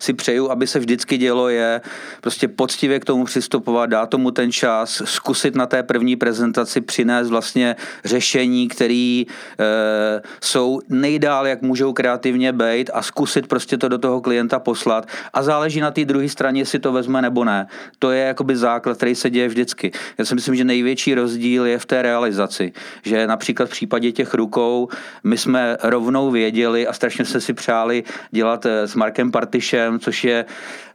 si 0.00 0.12
přeju, 0.12 0.50
aby 0.50 0.66
se 0.66 0.78
vždycky 0.78 1.18
dělo, 1.18 1.48
je 1.48 1.80
prostě 2.20 2.48
poctivě 2.48 3.00
k 3.00 3.04
tomu 3.04 3.24
přistupovat, 3.24 3.90
dát 3.90 4.06
tomu 4.06 4.30
ten 4.30 4.52
čas, 4.52 5.02
zkusit 5.04 5.54
na 5.54 5.66
té 5.66 5.82
první 5.82 6.16
prezentaci 6.16 6.80
přinést 6.80 7.28
vlastně 7.28 7.76
řešení, 8.04 8.68
které 8.68 9.24
e, 9.24 10.22
jsou 10.40 10.80
nejdál, 10.88 11.46
jak 11.46 11.62
můžou 11.62 11.92
kreativně 11.92 12.52
být 12.52 12.90
a 12.94 13.02
zkusit 13.02 13.46
prostě 13.46 13.78
to 13.78 13.88
do 13.88 13.98
toho 13.98 14.20
klienta 14.20 14.58
poslat 14.58 15.06
a 15.32 15.42
záleží 15.42 15.80
na 15.80 15.90
té 15.90 16.04
druhé 16.04 16.28
straně, 16.28 16.60
jestli 16.60 16.78
to 16.78 16.92
vezme 16.92 17.22
nebo 17.22 17.44
ne. 17.44 17.66
To 17.98 18.10
je 18.10 18.24
jakoby 18.24 18.56
základ, 18.56 18.96
který 18.96 19.14
se 19.14 19.30
děje 19.30 19.48
vždycky. 19.48 19.92
Já 20.18 20.24
si 20.24 20.34
myslím, 20.34 20.54
že 20.54 20.64
největší 20.64 21.14
rozdíl 21.14 21.66
je 21.66 21.78
v 21.78 21.86
té 21.86 22.02
realizaci, 22.02 22.72
že 23.02 23.26
například 23.26 23.66
v 23.66 23.70
případě 23.70 24.12
těch 24.12 24.34
rukou 24.34 24.88
my 25.24 25.38
jsme 25.38 25.76
rovnou 25.82 26.30
věděli 26.30 26.86
a 26.86 26.92
se 27.24 27.40
si 27.40 27.52
přáli 27.52 28.04
dělat 28.30 28.66
eh, 28.66 28.88
s 28.88 28.94
Markem 28.94 29.30
Partišem, 29.30 29.98
což 29.98 30.24
je, 30.24 30.44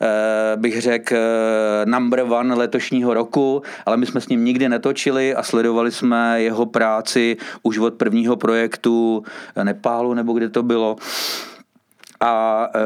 eh, 0.01 0.57
bych 0.57 0.81
řekl, 0.81 1.15
eh, 1.15 1.85
number 1.85 2.19
one 2.19 2.55
letošního 2.55 3.13
roku, 3.13 3.61
ale 3.85 3.97
my 3.97 4.05
jsme 4.05 4.21
s 4.21 4.27
ním 4.27 4.45
nikdy 4.45 4.69
netočili 4.69 5.35
a 5.35 5.43
sledovali 5.43 5.91
jsme 5.91 6.41
jeho 6.41 6.65
práci 6.65 7.37
už 7.63 7.77
od 7.77 7.93
prvního 7.93 8.35
projektu 8.35 9.23
Nepálu, 9.63 10.13
nebo 10.13 10.33
kde 10.33 10.49
to 10.49 10.63
bylo. 10.63 10.95
A 12.19 12.67
e, 12.75 12.79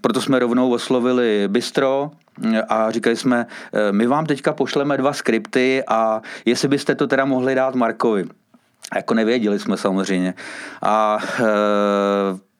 proto 0.00 0.20
jsme 0.20 0.38
rovnou 0.38 0.72
oslovili 0.72 1.48
Bistro, 1.48 2.10
a 2.68 2.90
říkali 2.90 3.16
jsme, 3.16 3.46
my 3.90 4.06
vám 4.06 4.26
teďka 4.26 4.52
pošleme 4.52 4.96
dva 4.96 5.12
skripty 5.12 5.82
a 5.88 6.22
jestli 6.44 6.68
byste 6.68 6.94
to 6.94 7.06
teda 7.06 7.24
mohli 7.24 7.54
dát 7.54 7.74
Markovi. 7.74 8.24
Jako 8.96 9.14
nevěděli 9.14 9.58
jsme 9.58 9.76
samozřejmě. 9.76 10.34
A 10.82 11.18
e, 11.40 11.44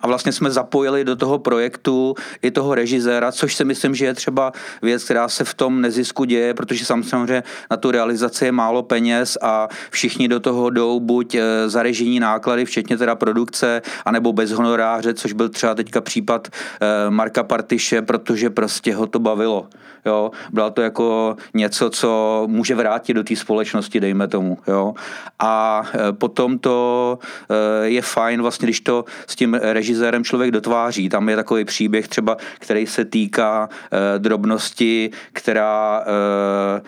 a 0.00 0.06
vlastně 0.06 0.32
jsme 0.32 0.50
zapojili 0.50 1.04
do 1.04 1.16
toho 1.16 1.38
projektu 1.38 2.14
i 2.42 2.50
toho 2.50 2.74
režiséra, 2.74 3.32
což 3.32 3.54
si 3.54 3.64
myslím, 3.64 3.94
že 3.94 4.04
je 4.04 4.14
třeba 4.14 4.52
věc, 4.82 5.04
která 5.04 5.28
se 5.28 5.44
v 5.44 5.54
tom 5.54 5.80
nezisku 5.80 6.24
děje, 6.24 6.54
protože 6.54 6.84
samozřejmě 6.84 7.42
na 7.70 7.76
tu 7.76 7.90
realizaci 7.90 8.44
je 8.44 8.52
málo 8.52 8.82
peněz 8.82 9.38
a 9.42 9.68
všichni 9.90 10.28
do 10.28 10.40
toho 10.40 10.70
jdou 10.70 11.00
buď 11.00 11.34
eh, 11.34 11.68
za 11.68 11.82
režijní 11.82 12.20
náklady, 12.20 12.64
včetně 12.64 12.96
teda 12.96 13.14
produkce, 13.14 13.82
anebo 14.04 14.32
bez 14.32 14.50
honoráře, 14.50 15.14
což 15.14 15.32
byl 15.32 15.48
třeba 15.48 15.74
teďka 15.74 16.00
případ 16.00 16.48
eh, 16.48 17.10
Marka 17.10 17.42
Partiše, 17.42 18.02
protože 18.02 18.50
prostě 18.50 18.94
ho 18.94 19.06
to 19.06 19.18
bavilo. 19.18 19.68
Jo? 20.06 20.30
Bylo 20.52 20.70
to 20.70 20.82
jako 20.82 21.36
něco, 21.54 21.90
co 21.90 22.42
může 22.46 22.74
vrátit 22.74 23.14
do 23.14 23.24
té 23.24 23.36
společnosti, 23.36 24.00
dejme 24.00 24.28
tomu. 24.28 24.58
Jo? 24.66 24.94
A 25.38 25.82
eh, 25.94 26.12
potom 26.12 26.58
to 26.58 27.18
je 27.82 28.02
fajn, 28.02 28.42
vlastně, 28.42 28.66
když 28.66 28.80
to 28.80 29.04
s 29.26 29.36
tím 29.36 29.55
režisérem 29.62 30.24
člověk 30.24 30.50
dotváří. 30.50 31.08
Tam 31.08 31.28
je 31.28 31.36
takový 31.36 31.64
příběh 31.64 32.08
třeba, 32.08 32.36
který 32.58 32.86
se 32.86 33.04
týká 33.04 33.68
e, 33.68 34.18
drobnosti, 34.18 35.10
která 35.32 36.04
e, 36.06 36.82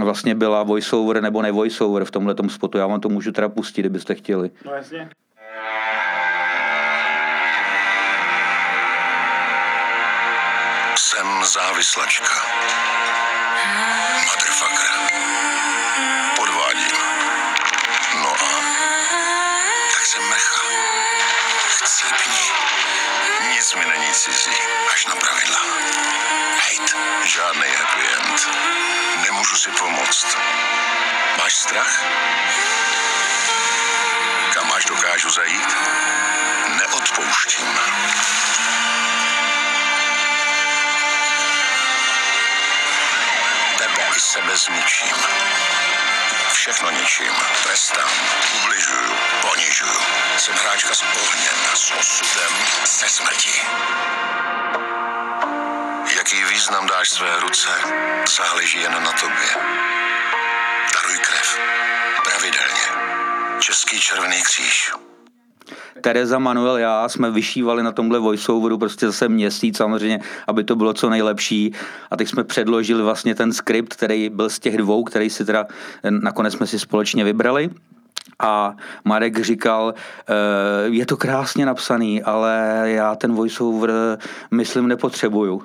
e, 0.00 0.04
vlastně 0.04 0.34
byla 0.34 0.62
voiceover 0.62 1.22
nebo 1.22 1.42
ne 1.42 1.52
voiceover 1.52 2.04
v 2.04 2.10
tomhle 2.10 2.34
spotu. 2.48 2.78
Já 2.78 2.86
vám 2.86 3.00
to 3.00 3.08
můžu 3.08 3.32
teda 3.32 3.48
pustit, 3.48 3.82
kdybyste 3.82 4.14
chtěli. 4.14 4.50
No 4.64 4.72
jasně. 4.72 5.08
Jsem 10.96 11.26
závislačka. 11.54 12.97
Cizí, 24.18 24.50
až 24.92 25.06
na 25.06 25.14
pravidla. 25.14 25.60
Hejt, 26.66 26.96
žádný 27.24 27.68
happy 27.76 28.00
end. 28.16 28.48
Nemůžu 29.22 29.56
si 29.56 29.70
pomoct. 29.70 30.36
Máš 31.38 31.54
strach? 31.54 32.04
Kam 34.54 34.72
až 34.72 34.84
dokážu 34.84 35.30
zajít? 35.30 35.76
Neodpouštím. 36.68 37.78
Tebe 43.78 44.08
i 44.16 44.20
sebe 44.20 44.56
zničím. 44.56 45.16
Všechno 46.68 46.90
ničím. 46.90 47.32
Trestám. 47.62 48.10
Ubližuju. 48.62 49.12
Ponižuju. 49.40 50.00
Jsem 50.36 50.54
hráčka 50.54 50.94
s 50.94 51.02
ohněm, 51.02 51.56
s 51.74 51.90
osudem, 51.90 52.52
se 52.84 53.08
smrti. 53.08 53.62
Jaký 56.16 56.44
význam 56.44 56.86
dáš 56.86 57.10
své 57.10 57.40
ruce, 57.40 57.68
záleží 58.36 58.80
jen 58.80 59.02
na 59.02 59.12
tobě. 59.12 59.48
Daruj 60.94 61.18
krev. 61.18 61.58
Pravidelně. 62.24 62.82
Český 63.60 64.00
červený 64.00 64.42
kříž. 64.42 64.92
Tereza, 66.00 66.38
Manuel, 66.38 66.76
já 66.76 67.08
jsme 67.08 67.30
vyšívali 67.30 67.82
na 67.82 67.92
tomhle 67.92 68.18
voiceoveru 68.18 68.78
prostě 68.78 69.06
zase 69.06 69.28
měsíc 69.28 69.76
samozřejmě, 69.76 70.20
aby 70.46 70.64
to 70.64 70.76
bylo 70.76 70.92
co 70.92 71.10
nejlepší. 71.10 71.72
A 72.10 72.16
teď 72.16 72.28
jsme 72.28 72.44
předložili 72.44 73.02
vlastně 73.02 73.34
ten 73.34 73.52
skript, 73.52 73.94
který 73.94 74.28
byl 74.28 74.50
z 74.50 74.58
těch 74.58 74.76
dvou, 74.76 75.04
který 75.04 75.30
si 75.30 75.44
teda 75.44 75.66
nakonec 76.10 76.54
jsme 76.54 76.66
si 76.66 76.78
společně 76.78 77.24
vybrali. 77.24 77.70
A 78.42 78.76
Marek 79.04 79.40
říkal, 79.40 79.94
je 80.84 81.06
to 81.06 81.16
krásně 81.16 81.66
napsaný, 81.66 82.22
ale 82.22 82.82
já 82.84 83.14
ten 83.14 83.32
voiceover 83.34 83.90
myslím 84.50 84.88
nepotřebuju. 84.88 85.62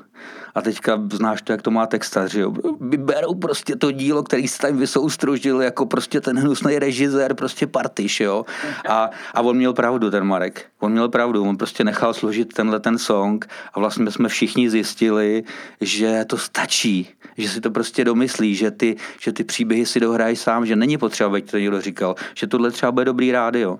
A 0.55 0.61
teďka 0.61 1.01
znáš 1.13 1.41
to, 1.41 1.51
jak 1.51 1.61
to 1.61 1.71
má 1.71 1.85
textaři. 1.85 2.39
Jo. 2.39 2.53
Vyberou 2.81 3.35
prostě 3.35 3.75
to 3.75 3.91
dílo, 3.91 4.23
který 4.23 4.47
se 4.47 4.59
tam 4.59 4.77
vysoustružil 4.77 5.61
jako 5.61 5.85
prostě 5.85 6.21
ten 6.21 6.39
hnusný 6.39 6.79
režisér, 6.79 7.33
prostě 7.33 7.67
partiš, 7.67 8.19
jo. 8.19 8.45
A, 8.89 9.09
a 9.33 9.41
on 9.41 9.57
měl 9.57 9.73
pravdu, 9.73 10.11
ten 10.11 10.23
Marek. 10.23 10.65
On 10.79 10.91
měl 10.91 11.09
pravdu, 11.09 11.43
on 11.43 11.57
prostě 11.57 11.83
nechal 11.83 12.13
složit 12.13 12.53
tenhle 12.53 12.79
ten 12.79 12.97
song 12.97 13.47
a 13.73 13.79
vlastně 13.79 14.11
jsme 14.11 14.29
všichni 14.29 14.69
zjistili, 14.69 15.43
že 15.81 16.25
to 16.25 16.37
stačí, 16.37 17.09
že 17.37 17.49
si 17.49 17.61
to 17.61 17.71
prostě 17.71 18.05
domyslí, 18.05 18.55
že 18.55 18.71
ty, 18.71 18.95
že 19.19 19.33
ty 19.33 19.43
příběhy 19.43 19.85
si 19.85 19.99
dohrají 19.99 20.35
sám, 20.35 20.65
že 20.65 20.75
není 20.75 20.97
potřeba, 20.97 21.29
aby 21.29 21.41
to 21.41 21.57
někdo 21.57 21.81
říkal, 21.81 22.15
že 22.33 22.47
tohle 22.47 22.71
třeba 22.71 22.91
bude 22.91 23.05
dobrý 23.05 23.31
rádio. 23.31 23.79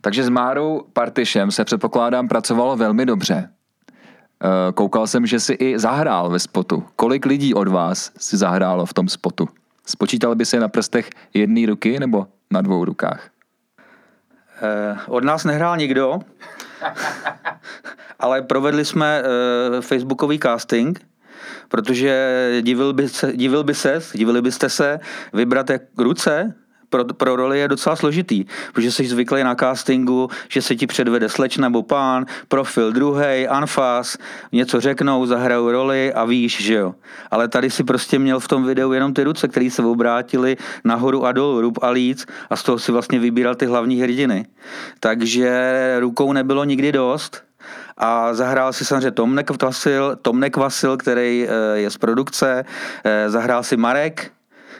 Takže 0.00 0.24
s 0.24 0.28
Márou 0.28 0.82
Partišem 0.92 1.50
se 1.50 1.64
předpokládám 1.64 2.28
pracovalo 2.28 2.76
velmi 2.76 3.06
dobře. 3.06 3.48
Eh, 4.44 4.72
koukal 4.72 5.06
jsem, 5.06 5.26
že 5.26 5.40
si 5.40 5.52
i 5.52 5.78
zahrál 5.78 6.30
ve 6.30 6.38
spotu. 6.38 6.84
Kolik 6.96 7.26
lidí 7.26 7.54
od 7.54 7.68
vás 7.68 8.12
si 8.18 8.36
zahrálo 8.36 8.86
v 8.86 8.94
tom 8.94 9.08
spotu? 9.08 9.48
Spočítal 9.86 10.34
by 10.34 10.46
se 10.46 10.60
na 10.60 10.68
prstech 10.68 11.10
jedné 11.34 11.66
ruky 11.66 12.00
nebo 12.00 12.26
na 12.50 12.60
dvou 12.60 12.84
rukách? 12.84 13.30
Eh, 14.62 14.98
od 15.08 15.24
nás 15.24 15.44
nehrál 15.44 15.76
nikdo, 15.76 16.18
ale 18.18 18.42
provedli 18.42 18.84
jsme 18.84 19.22
eh, 19.22 19.80
facebookový 19.80 20.38
casting, 20.38 21.06
protože 21.68 22.50
divil 22.60 22.92
by, 22.92 23.08
se, 23.08 23.32
divil 23.32 23.64
by 23.64 23.74
se, 23.74 24.02
divili 24.14 24.42
byste 24.42 24.68
se 24.68 25.00
vybrat 25.32 25.70
jak 25.70 25.82
ruce, 25.98 26.54
pro, 26.90 27.04
pro 27.04 27.36
roli 27.36 27.58
je 27.58 27.68
docela 27.68 27.96
složitý, 27.96 28.44
protože 28.72 28.92
jsi 28.92 29.06
zvyklý 29.06 29.42
na 29.42 29.54
castingu, 29.54 30.30
že 30.48 30.62
se 30.62 30.76
ti 30.76 30.86
předvede 30.86 31.28
slečna 31.28 31.68
nebo 31.68 31.82
pán, 31.82 32.26
profil 32.48 32.92
druhý, 32.92 33.48
anfas, 33.48 34.18
něco 34.52 34.80
řeknou, 34.80 35.26
zahrajou 35.26 35.70
roli 35.70 36.12
a 36.12 36.24
víš, 36.24 36.62
že 36.62 36.74
jo. 36.74 36.94
Ale 37.30 37.48
tady 37.48 37.70
si 37.70 37.84
prostě 37.84 38.18
měl 38.18 38.40
v 38.40 38.48
tom 38.48 38.64
videu 38.64 38.92
jenom 38.92 39.14
ty 39.14 39.24
ruce, 39.24 39.48
které 39.48 39.70
se 39.70 39.82
obrátily 39.82 40.56
nahoru 40.84 41.24
a 41.26 41.32
dolů, 41.32 41.60
rub 41.60 41.78
a 41.82 41.90
líc 41.90 42.26
a 42.50 42.56
z 42.56 42.62
toho 42.62 42.78
si 42.78 42.92
vlastně 42.92 43.18
vybíral 43.18 43.54
ty 43.54 43.66
hlavní 43.66 44.00
hrdiny. 44.02 44.46
Takže 45.00 45.96
rukou 46.00 46.32
nebylo 46.32 46.64
nikdy 46.64 46.92
dost, 46.92 47.46
a 47.96 48.34
zahrál 48.34 48.72
si 48.72 48.84
samozřejmě 48.84 49.10
Tom 49.10 49.34
Nekvasil, 49.34 50.16
Tom 50.22 50.40
Nekvasil, 50.40 50.96
který 50.96 51.48
eh, 51.48 51.78
je 51.78 51.90
z 51.90 51.96
produkce, 51.96 52.64
eh, 53.04 53.30
zahrál 53.30 53.62
si 53.62 53.76
Marek, 53.76 54.30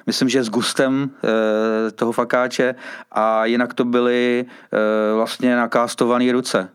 myslím, 0.06 0.28
že 0.28 0.44
s 0.44 0.50
gustem 0.50 1.10
e, 1.24 1.90
toho 1.90 2.12
fakáče 2.12 2.74
a 3.12 3.44
jinak 3.44 3.74
to 3.74 3.84
byly 3.84 4.44
e, 4.72 5.14
vlastně 5.14 5.56
nakástované 5.56 6.32
ruce. 6.32 6.68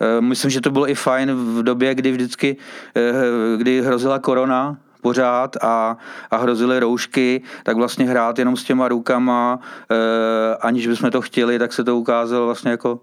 E, 0.00 0.20
myslím, 0.20 0.50
že 0.50 0.60
to 0.60 0.70
bylo 0.70 0.90
i 0.90 0.94
fajn 0.94 1.34
v 1.34 1.62
době, 1.62 1.94
kdy 1.94 2.12
vždycky, 2.12 2.56
e, 2.96 3.12
kdy 3.56 3.82
hrozila 3.82 4.18
korona, 4.18 4.76
pořád 5.00 5.56
a, 5.62 5.96
a 6.30 6.36
hrozily 6.36 6.80
roušky, 6.80 7.42
tak 7.62 7.76
vlastně 7.76 8.04
hrát 8.04 8.38
jenom 8.38 8.56
s 8.56 8.64
těma 8.64 8.88
rukama, 8.88 9.58
e, 9.90 10.56
aniž 10.56 10.86
bychom 10.86 11.10
to 11.10 11.22
chtěli, 11.22 11.58
tak 11.58 11.72
se 11.72 11.84
to 11.84 11.96
ukázalo 11.96 12.46
vlastně 12.46 12.70
jako 12.70 13.00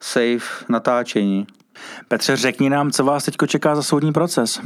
safe 0.00 0.64
natáčení. 0.68 1.46
Petře, 2.08 2.36
řekni 2.36 2.70
nám, 2.70 2.90
co 2.90 3.04
vás 3.04 3.24
teď 3.24 3.36
čeká 3.46 3.74
za 3.74 3.82
soudní 3.82 4.12
proces. 4.12 4.60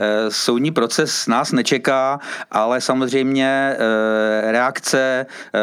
Eh, 0.00 0.30
soudní 0.30 0.70
proces 0.70 1.26
nás 1.26 1.52
nečeká, 1.52 2.20
ale 2.50 2.80
samozřejmě 2.80 3.76
eh, 3.76 4.52
reakce 4.52 5.26
eh, 5.26 5.60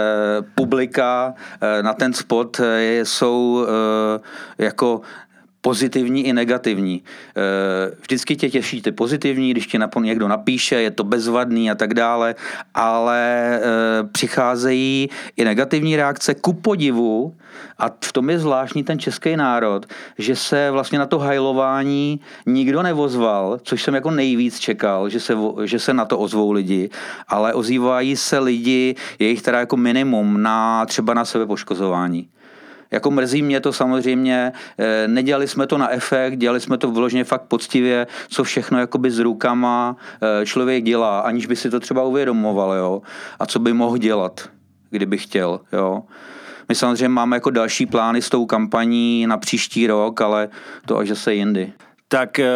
publika 0.56 1.34
na 1.82 1.94
ten 1.94 2.14
spot 2.14 2.62
jsou 3.04 3.68
jako 4.58 5.02
pozitivní 5.62 6.26
i 6.26 6.34
negativní. 6.34 7.04
Eh, 7.04 7.96
Vždycky 8.02 8.36
tě 8.36 8.50
těší 8.50 8.82
ty 8.82 8.92
pozitivní, 8.92 9.52
když 9.52 9.68
ti 9.68 9.78
někdo 10.00 10.28
napíše, 10.28 10.76
je 10.76 10.92
to 10.92 11.04
bezvadný 11.04 11.72
a 11.72 11.76
tak 11.76 11.94
dále, 11.94 12.36
ale 12.74 13.20
eh, 13.56 13.62
přicházejí 14.12 15.10
i 15.38 15.46
negativní 15.46 15.96
reakce 15.96 16.36
ku 16.36 16.54
podivu 16.54 17.36
a 17.78 17.90
v 18.06 18.12
tom 18.14 18.30
je 18.30 18.40
zvláštní 18.40 18.84
ten 18.84 19.00
český 19.00 19.36
národ, 19.36 19.86
že 20.18 20.36
se 20.36 20.72
vlastně 20.72 21.00
na 21.00 21.06
to 21.06 21.20
hajlování 21.20 22.20
nikdo 22.46 22.82
nevozval, 22.82 23.60
což 23.64 23.84
jsem 23.84 23.96
jako 23.96 24.12
nejvíc 24.12 24.60
čekal, 24.60 25.10
že 25.10 25.20
se, 25.20 25.34
že 25.64 25.80
se 25.80 25.94
na 25.94 26.06
to 26.06 26.20
ozvou 26.20 26.52
lidi, 26.52 26.90
ale 27.28 27.54
ozývají 27.54 28.16
se 28.16 28.40
lidi, 28.40 28.96
je 29.20 29.28
jich 29.28 29.42
teda 29.42 29.60
jako 29.60 29.78
minimum 29.78 30.42
na 30.42 30.86
třeba 30.86 31.14
na 31.14 31.26
sebepoškozování. 31.26 32.30
Jako 32.92 33.12
mrzí 33.12 33.42
mě 33.42 33.60
to 33.60 33.74
samozřejmě, 33.74 34.52
eh, 34.80 35.08
nedělali 35.08 35.48
jsme 35.48 35.68
to 35.68 35.78
na 35.78 35.92
efekt, 35.92 36.38
dělali 36.38 36.60
jsme 36.60 36.78
to 36.78 36.92
vložně 36.92 37.24
fakt 37.24 37.42
poctivě, 37.42 38.08
co 38.30 38.44
všechno 38.44 38.80
jakoby 38.80 39.12
s 39.12 39.20
rukama 39.20 39.96
eh, 40.22 40.46
člověk 40.46 40.84
dělá, 40.84 41.20
aniž 41.20 41.46
by 41.46 41.56
si 41.56 41.70
to 41.70 41.80
třeba 41.80 42.04
uvědomoval, 42.04 42.74
jo, 42.74 43.02
a 43.40 43.46
co 43.46 43.60
by 43.60 43.74
mohl 43.74 43.98
dělat, 43.98 44.50
kdyby 44.90 45.18
chtěl, 45.18 45.60
jo. 45.74 46.04
My 46.70 46.76
samozřejmě 46.76 47.10
máme 47.10 47.36
jako 47.36 47.50
další 47.50 47.86
plány 47.86 48.22
s 48.22 48.30
tou 48.30 48.46
kampaní 48.46 49.28
na 49.28 49.38
příští 49.38 49.88
rok, 49.88 50.22
ale 50.22 50.50
to 50.86 50.98
až 50.98 51.10
zase 51.10 51.34
jindy. 51.34 51.74
Tak 52.08 52.40
eh, 52.40 52.50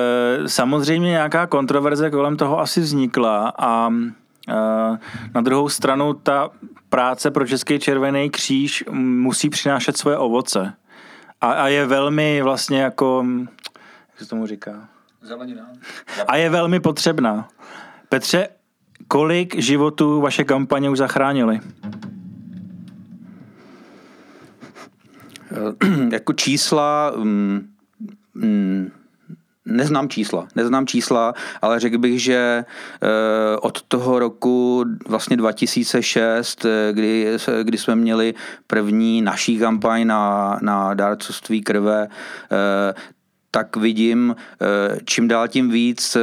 samozřejmě 0.46 1.10
nějaká 1.10 1.48
kontroverze 1.48 2.10
kolem 2.10 2.38
toho 2.38 2.60
asi 2.60 2.82
vznikla 2.82 3.54
a 3.60 3.90
na 5.36 5.42
druhou 5.42 5.70
stranu 5.70 6.14
ta 6.14 6.50
práce 6.90 7.32
pro 7.32 7.48
Český 7.48 7.80
červený 7.80 8.30
kříž 8.30 8.84
musí 8.92 9.50
přinášet 9.50 9.98
svoje 9.98 10.18
ovoce. 10.18 10.74
A, 11.42 11.52
a 11.52 11.68
je 11.68 11.86
velmi 11.86 12.42
vlastně 12.42 12.82
jako, 12.82 13.26
jak 14.10 14.20
se 14.20 14.26
tomu 14.26 14.48
říká? 14.48 14.88
Zelenina. 15.22 15.68
A 16.28 16.36
je 16.36 16.50
velmi 16.50 16.80
potřebná. 16.80 17.48
Petře, 18.10 18.48
kolik 19.08 19.62
životů 19.62 20.22
vaše 20.22 20.44
kampaně 20.44 20.90
už 20.90 20.98
zachránili? 20.98 21.60
jako 26.12 26.34
čísla, 26.34 27.12
mm, 27.16 27.70
mm, 28.34 28.92
neznám 29.76 30.10
čísla, 30.10 30.48
neznám 30.56 30.88
čísla, 30.88 31.34
ale 31.62 31.80
řekl 31.80 31.98
bych, 31.98 32.24
že 32.24 32.66
eh, 32.66 33.08
od 33.62 33.82
toho 33.82 34.20
roku 34.20 34.86
vlastně 35.08 35.38
2006, 35.38 36.66
eh, 36.66 36.94
kdy, 36.94 37.38
kdy 37.64 37.78
jsme 37.78 37.96
měli 37.96 38.34
první 38.68 39.22
naší 39.22 39.60
kampaň 39.60 40.08
na, 40.08 40.60
na 40.62 40.94
dárcovství 40.94 41.62
krve, 41.62 42.08
eh, 42.52 43.15
tak 43.56 43.76
vidím 43.76 44.36
eh, 44.36 45.00
čím 45.06 45.28
dál 45.28 45.48
tím 45.48 45.70
víc 45.70 46.16
eh, 46.16 46.20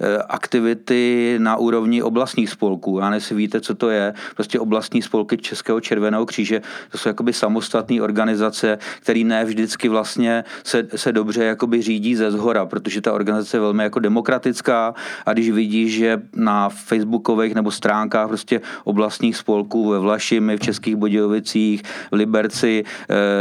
eh, 0.00 0.18
aktivity 0.28 1.34
na 1.38 1.56
úrovni 1.56 2.02
oblastních 2.02 2.50
spolků. 2.50 2.98
Já 2.98 3.10
nevím, 3.10 3.36
víte, 3.36 3.60
co 3.60 3.74
to 3.74 3.90
je. 3.90 4.14
Prostě 4.34 4.60
oblastní 4.60 5.02
spolky 5.02 5.36
Českého 5.36 5.80
červeného 5.80 6.26
kříže, 6.26 6.62
to 6.90 6.98
jsou 6.98 7.08
jakoby 7.08 7.32
samostatné 7.32 8.02
organizace, 8.02 8.78
které 9.00 9.24
ne 9.24 9.44
vždycky 9.44 9.88
vlastně 9.88 10.44
se, 10.64 10.86
se 10.96 11.12
dobře 11.12 11.44
jakoby 11.44 11.82
řídí 11.82 12.16
ze 12.16 12.30
zhora, 12.30 12.66
protože 12.66 13.00
ta 13.00 13.12
organizace 13.12 13.56
je 13.56 13.60
velmi 13.60 13.82
jako 13.82 13.98
demokratická 13.98 14.94
a 15.26 15.32
když 15.32 15.50
vidíš, 15.50 15.94
že 15.94 16.22
na 16.36 16.68
facebookových 16.68 17.54
nebo 17.54 17.70
stránkách 17.70 18.28
prostě 18.28 18.60
oblastních 18.84 19.36
spolků 19.36 19.88
ve 19.88 19.98
Vlašimi, 19.98 20.56
v 20.56 20.60
Českých 20.60 20.96
Budějovicích, 20.96 21.82
v 22.10 22.14
Liberci 22.14 22.84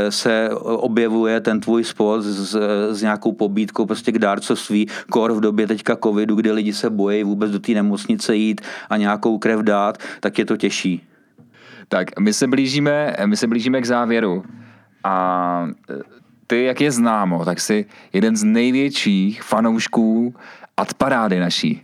se 0.09 0.49
objevuje 0.63 1.39
ten 1.39 1.59
tvůj 1.59 1.84
spot 1.84 2.22
s, 2.22 2.57
s 2.91 3.11
nějakou 3.12 3.32
pobídkou 3.32 3.86
prostě 3.86 4.12
k 4.12 4.20
dárcovství, 4.20 4.88
kor 5.09 5.34
v 5.34 5.39
době 5.39 5.68
teďka 5.68 5.95
covidu, 5.95 6.36
kdy 6.36 6.51
lidi 6.51 6.74
se 6.74 6.89
bojí 6.89 7.24
vůbec 7.24 7.51
do 7.51 7.59
té 7.59 7.72
nemocnice 7.72 8.36
jít 8.36 8.62
a 8.89 8.97
nějakou 8.97 9.38
krev 9.38 9.59
dát, 9.59 9.97
tak 10.20 10.39
je 10.39 10.45
to 10.45 10.57
těžší. 10.57 11.03
Tak 11.88 12.20
my 12.20 12.34
se 12.34 12.47
blížíme, 12.47 13.16
my 13.26 13.38
se 13.38 13.47
blížíme 13.47 13.82
k 13.82 13.86
závěru. 13.86 14.43
A 15.03 15.68
e, 15.89 15.93
ty, 16.47 16.64
jak 16.64 16.82
je 16.82 16.91
známo, 16.91 17.45
tak 17.45 17.59
jsi 17.59 17.86
jeden 18.14 18.36
z 18.36 18.43
největších 18.43 19.43
fanoušků 19.43 20.36
ad 20.78 20.93
parády 20.93 21.39
naší. 21.39 21.82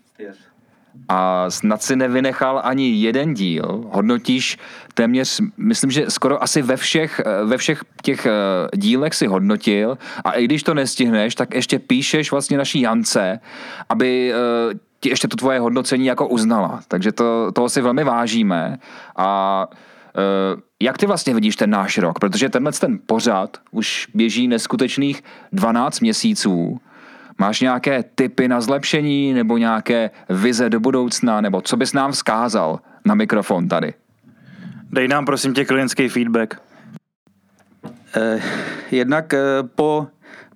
A 1.09 1.49
snad 1.49 1.83
si 1.83 1.95
nevynechal 1.95 2.61
ani 2.63 2.89
jeden 2.89 3.33
díl. 3.33 3.83
Hodnotíš 3.91 4.57
téměř, 4.93 5.41
myslím, 5.57 5.91
že 5.91 6.05
skoro 6.09 6.43
asi 6.43 6.61
ve 6.61 6.77
všech, 6.77 7.21
ve 7.45 7.57
všech 7.57 7.83
těch 8.01 8.25
eh, 8.25 8.31
dílech 8.75 9.13
si 9.13 9.27
hodnotil 9.27 9.97
a 10.23 10.31
i 10.31 10.45
když 10.45 10.63
to 10.63 10.73
nestihneš, 10.73 11.35
tak 11.35 11.53
ještě 11.53 11.79
píšeš 11.79 12.31
vlastně 12.31 12.57
naší 12.57 12.81
Jance, 12.81 13.39
aby 13.89 14.33
eh, 14.33 14.73
ti 14.99 15.09
ještě 15.09 15.27
to 15.27 15.37
tvoje 15.37 15.59
hodnocení 15.59 16.05
jako 16.05 16.27
uznala. 16.27 16.79
Takže 16.87 17.11
to, 17.11 17.51
toho 17.51 17.69
si 17.69 17.81
velmi 17.81 18.03
vážíme 18.03 18.77
a 19.15 19.67
eh, 20.17 20.61
jak 20.79 20.97
ty 20.97 21.05
vlastně 21.05 21.33
vidíš 21.33 21.55
ten 21.55 21.69
náš 21.69 21.97
rok? 21.97 22.19
Protože 22.19 22.49
tenhle 22.49 22.71
ten 22.71 22.99
pořad 23.05 23.57
už 23.71 24.07
běží 24.13 24.47
neskutečných 24.47 25.23
12 25.51 25.99
měsíců. 25.99 26.79
Máš 27.37 27.61
nějaké 27.61 28.03
tipy 28.15 28.47
na 28.47 28.61
zlepšení 28.61 29.33
nebo 29.33 29.57
nějaké 29.57 30.11
vize 30.29 30.69
do 30.69 30.79
budoucna, 30.79 31.41
nebo 31.41 31.61
co 31.61 31.77
bys 31.77 31.93
nám 31.93 32.11
vzkázal 32.11 32.79
na 33.05 33.15
mikrofon 33.15 33.67
tady? 33.67 33.93
Dej 34.91 35.07
nám 35.07 35.25
prosím 35.25 35.53
tě 35.53 35.65
klientský 35.65 36.09
feedback. 36.09 36.61
Eh, 38.15 38.41
jednak 38.91 39.33
eh, 39.33 39.39
po 39.75 40.07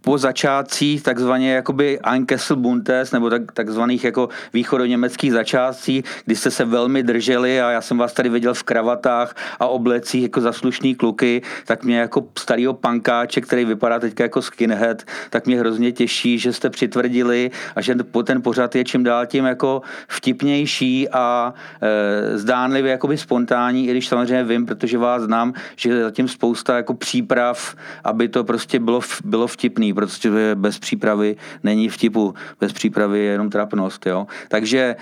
po 0.01 0.17
začátcích 0.17 1.03
takzvaně 1.03 1.53
jakoby 1.53 1.99
Einkesselbuntes 1.99 3.11
nebo 3.11 3.29
tak, 3.29 3.51
takzvaných 3.51 4.03
jako 4.03 4.29
východoněmeckých 4.53 5.31
začátcích, 5.31 6.05
kdy 6.25 6.35
jste 6.35 6.51
se 6.51 6.65
velmi 6.65 7.03
drželi 7.03 7.61
a 7.61 7.71
já 7.71 7.81
jsem 7.81 7.97
vás 7.97 8.13
tady 8.13 8.29
viděl 8.29 8.53
v 8.53 8.63
kravatách 8.63 9.35
a 9.59 9.67
oblecích 9.67 10.23
jako 10.23 10.41
zaslušný 10.41 10.95
kluky, 10.95 11.41
tak 11.65 11.83
mě 11.83 11.99
jako 11.99 12.27
starýho 12.39 12.73
pankáče, 12.73 13.41
který 13.41 13.65
vypadá 13.65 13.99
teďka 13.99 14.23
jako 14.23 14.41
skinhead, 14.41 15.03
tak 15.29 15.47
mě 15.47 15.59
hrozně 15.59 15.91
těší, 15.91 16.39
že 16.39 16.53
jste 16.53 16.69
přitvrdili 16.69 17.51
a 17.75 17.81
že 17.81 17.95
ten 18.23 18.41
pořad 18.41 18.75
je 18.75 18.83
čím 18.83 19.03
dál 19.03 19.25
tím 19.25 19.45
jako 19.45 19.81
vtipnější 20.07 21.09
a 21.09 21.53
e, 21.81 22.37
zdánlivě 22.37 22.91
jakoby 22.91 23.17
spontánní, 23.17 23.87
i 23.87 23.91
když 23.91 24.07
samozřejmě 24.07 24.43
vím, 24.43 24.65
protože 24.65 24.97
vás 24.97 25.23
znám, 25.23 25.53
že 25.75 25.89
je 25.89 26.03
zatím 26.03 26.27
spousta 26.27 26.75
jako 26.75 26.93
příprav, 26.93 27.75
aby 28.03 28.29
to 28.29 28.43
prostě 28.43 28.79
bylo, 28.79 29.01
bylo 29.23 29.47
vtipný, 29.47 29.90
protože 29.93 30.55
bez 30.55 30.79
přípravy 30.79 31.35
není 31.63 31.89
vtipu, 31.89 32.33
bez 32.59 32.73
přípravy 32.73 33.19
je 33.19 33.31
jenom 33.31 33.49
trapnost, 33.49 34.05
jo. 34.05 34.27
Takže 34.47 34.95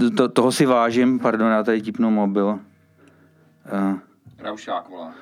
e, 0.00 0.10
to, 0.10 0.28
toho 0.28 0.52
si 0.52 0.66
vážím, 0.66 1.18
pardon, 1.18 1.50
já 1.50 1.62
tady 1.62 1.82
tipnu 1.82 2.10
mobil. 2.10 2.58
E, 3.72 4.10
Raušák 4.42 4.88
volá. 4.88 5.12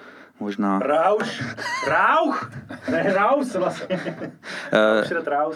Možná. 0.40 0.78
Rauš. 0.78 1.42
Rauch. 1.88 2.50
Ne, 2.90 3.12
Raus 3.12 3.54
vlastně. 3.54 4.00
Eh, 4.72 5.02
Ehm, 5.16 5.52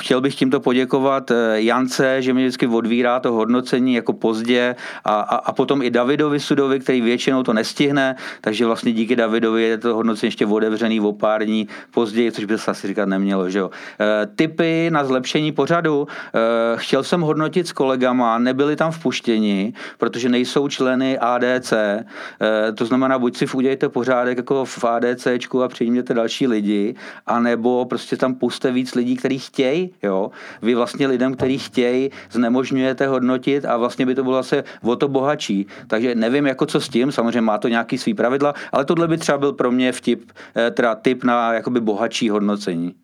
Chtěl 0.00 0.20
bych 0.20 0.34
tímto 0.34 0.60
poděkovat 0.60 1.30
eh, 1.30 1.60
Jance, 1.60 2.22
že 2.22 2.34
mi 2.34 2.42
vždycky 2.42 2.66
odvírá 2.66 3.20
to 3.20 3.32
hodnocení 3.32 3.94
jako 3.94 4.12
pozdě 4.12 4.76
a, 5.04 5.20
a, 5.20 5.36
a 5.36 5.52
potom 5.52 5.82
i 5.82 5.90
Davidovi 5.90 6.40
Sudovi, 6.40 6.80
který 6.80 7.00
většinou 7.00 7.42
to 7.42 7.52
nestihne, 7.52 8.16
takže 8.40 8.66
vlastně 8.66 8.92
díky 8.92 9.16
Davidovi 9.16 9.62
je 9.62 9.78
to 9.78 9.94
hodnocení 9.94 10.26
ještě 10.28 10.46
otevřený 10.46 11.00
o 11.00 11.12
pár 11.12 11.44
dní 11.44 11.68
později, 11.90 12.32
což 12.32 12.44
by 12.44 12.58
se 12.58 12.70
asi 12.70 12.86
říkat 12.86 13.08
nemělo. 13.08 13.50
Že 13.50 13.58
jo? 13.58 13.70
Eh, 14.00 14.26
Tipy 14.36 14.90
na 14.92 15.04
zlepšení 15.04 15.52
pořadu. 15.52 16.06
eh, 16.34 16.38
Chtěl 16.76 17.02
jsem 17.04 17.20
hodnotit 17.20 17.68
s 17.68 17.72
kolegama, 17.72 18.38
nebyli 18.38 18.76
tam 18.76 18.92
vpuštěni, 18.92 19.72
protože 19.98 20.28
nejsou 20.28 20.68
členy 20.68 21.18
ADC. 21.18 21.72
Eh, 21.72 22.72
To 22.72 22.86
znamená, 22.86 23.18
buď 23.18 23.36
si 23.36 23.46
udělejte 23.54 23.88
pořádek 23.88 24.36
jako 24.36 24.64
v 24.64 24.84
ADCčku 24.84 25.62
a 25.62 25.68
přijměte 25.68 26.14
další 26.14 26.46
lidi, 26.46 26.94
anebo 27.26 27.84
prostě 27.84 28.16
tam 28.16 28.34
puste 28.34 28.70
víc 28.72 28.94
lidí, 28.94 29.16
kteří 29.16 29.31
chtějí, 29.38 29.94
jo. 30.02 30.30
Vy 30.62 30.74
vlastně 30.74 31.06
lidem, 31.06 31.34
kteří 31.34 31.58
chtějí, 31.58 32.10
znemožňujete 32.30 33.06
hodnotit 33.06 33.64
a 33.64 33.76
vlastně 33.76 34.06
by 34.06 34.14
to 34.14 34.22
bylo 34.22 34.34
zase 34.34 34.64
o 34.82 34.96
to 34.96 35.08
bohatší. 35.08 35.66
Takže 35.86 36.14
nevím, 36.14 36.46
jako 36.46 36.66
co 36.66 36.80
s 36.80 36.88
tím, 36.88 37.12
samozřejmě 37.12 37.40
má 37.40 37.58
to 37.58 37.68
nějaký 37.68 37.98
svý 37.98 38.14
pravidla, 38.14 38.54
ale 38.72 38.84
tohle 38.84 39.08
by 39.08 39.18
třeba 39.18 39.38
byl 39.38 39.52
pro 39.52 39.70
mě 39.70 39.92
vtip, 39.92 40.32
eh, 40.56 40.70
teda 40.70 40.94
tip 40.94 41.24
na 41.24 41.52
jakoby 41.52 41.80
bohatší 41.80 42.30
hodnocení. 42.30 42.94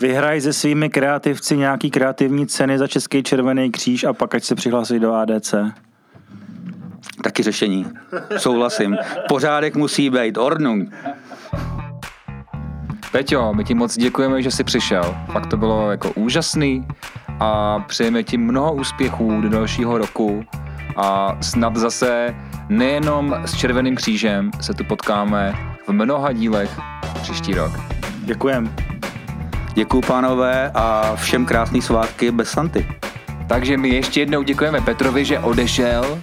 Vyhraj 0.00 0.40
se 0.40 0.52
svými 0.52 0.90
kreativci 0.90 1.56
nějaký 1.56 1.90
kreativní 1.90 2.46
ceny 2.46 2.78
za 2.78 2.86
Český 2.86 3.22
červený 3.22 3.70
kříž 3.70 4.04
a 4.04 4.12
pak 4.12 4.34
ať 4.34 4.44
se 4.44 4.54
přihlásí 4.54 4.98
do 4.98 5.12
ADC. 5.12 5.54
Taky 7.22 7.42
řešení. 7.42 7.86
Souhlasím. 8.36 8.96
Pořádek 9.28 9.76
musí 9.76 10.10
být. 10.10 10.38
Ordnung. 10.38 10.92
Peťo, 13.12 13.54
my 13.54 13.64
ti 13.64 13.74
moc 13.74 13.96
děkujeme, 13.96 14.42
že 14.42 14.50
jsi 14.50 14.64
přišel. 14.64 15.16
Fakt 15.32 15.46
to 15.46 15.56
bylo 15.56 15.90
jako 15.90 16.10
úžasný 16.10 16.86
a 17.40 17.78
přejeme 17.78 18.22
ti 18.22 18.38
mnoho 18.38 18.72
úspěchů 18.74 19.40
do 19.40 19.48
dalšího 19.48 19.98
roku 19.98 20.44
a 20.96 21.36
snad 21.40 21.76
zase 21.76 22.34
nejenom 22.68 23.36
s 23.44 23.54
Červeným 23.54 23.96
křížem 23.96 24.50
se 24.60 24.74
tu 24.74 24.84
potkáme 24.84 25.54
v 25.86 25.92
mnoha 25.92 26.32
dílech 26.32 26.80
příští 27.22 27.54
rok. 27.54 27.72
Děkujem. 28.24 28.74
Děkuju, 29.74 30.02
pánové, 30.06 30.70
a 30.74 31.16
všem 31.16 31.46
krásný 31.46 31.82
svátky 31.82 32.30
bez 32.30 32.48
Santy. 32.48 32.88
Takže 33.48 33.76
my 33.76 33.88
ještě 33.88 34.20
jednou 34.20 34.42
děkujeme 34.42 34.80
Petrovi, 34.80 35.24
že 35.24 35.38
odešel 35.38 36.18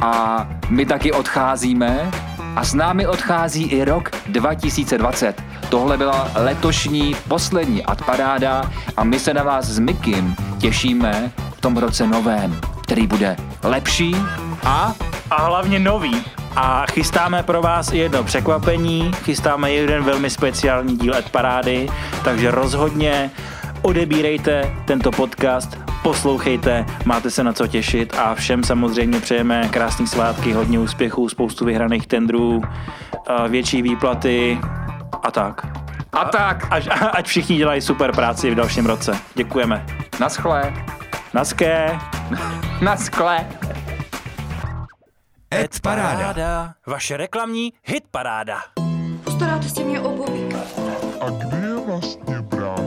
a 0.00 0.48
my 0.68 0.86
taky 0.86 1.12
odcházíme 1.12 2.10
a 2.56 2.64
s 2.64 2.74
námi 2.74 3.06
odchází 3.06 3.64
i 3.64 3.84
rok 3.84 4.10
2020. 4.26 5.51
Tohle 5.72 5.96
byla 5.96 6.30
letošní 6.34 7.16
poslední 7.28 7.84
adparáda 7.84 8.70
a 8.96 9.04
my 9.04 9.18
se 9.18 9.34
na 9.34 9.42
vás 9.42 9.64
s 9.64 9.78
Mikim 9.78 10.36
těšíme 10.58 11.32
v 11.56 11.60
tom 11.60 11.76
roce 11.76 12.06
novém, 12.06 12.60
který 12.82 13.06
bude 13.06 13.36
lepší 13.62 14.16
a... 14.64 14.94
A 15.30 15.42
hlavně 15.42 15.78
nový. 15.78 16.24
A 16.56 16.86
chystáme 16.86 17.42
pro 17.42 17.62
vás 17.62 17.92
jedno 17.92 18.24
překvapení, 18.24 19.12
chystáme 19.12 19.72
jeden 19.72 20.04
velmi 20.04 20.30
speciální 20.30 20.96
díl 20.96 21.14
Ed 21.14 21.30
Parády, 21.30 21.88
takže 22.24 22.50
rozhodně 22.50 23.30
odebírejte 23.82 24.74
tento 24.84 25.10
podcast, 25.10 25.78
poslouchejte, 26.02 26.86
máte 27.04 27.30
se 27.30 27.44
na 27.44 27.52
co 27.52 27.66
těšit 27.66 28.14
a 28.18 28.34
všem 28.34 28.64
samozřejmě 28.64 29.20
přejeme 29.20 29.68
krásné 29.68 30.06
svátky, 30.06 30.52
hodně 30.52 30.78
úspěchů, 30.78 31.28
spoustu 31.28 31.64
vyhraných 31.64 32.06
tendrů, 32.06 32.62
větší 33.48 33.82
výplaty 33.82 34.58
a 35.22 35.30
tak. 35.30 35.66
A 36.12 36.24
tak. 36.24 36.66
Ať, 36.70 36.88
ať 37.12 37.26
všichni 37.26 37.56
dělají 37.56 37.80
super 37.80 38.14
práci 38.14 38.50
v 38.50 38.54
dalším 38.54 38.86
roce. 38.86 39.18
Děkujeme. 39.34 39.86
Naschle. 40.20 40.72
Naské. 41.34 41.98
Naskle. 42.80 43.46
Ed 45.54 45.80
Paráda. 45.80 46.74
Vaše 46.86 47.16
reklamní 47.16 47.72
hit 47.84 48.04
paráda. 48.10 48.58
Postaráte 49.24 49.68
si 49.68 49.84
mě 49.84 50.00
o 50.00 50.16
bobíka. 50.16 50.58
A 51.20 51.30
kde 51.30 51.56
je 51.56 51.76
vlastně 51.86 52.40
brácha? 52.42 52.82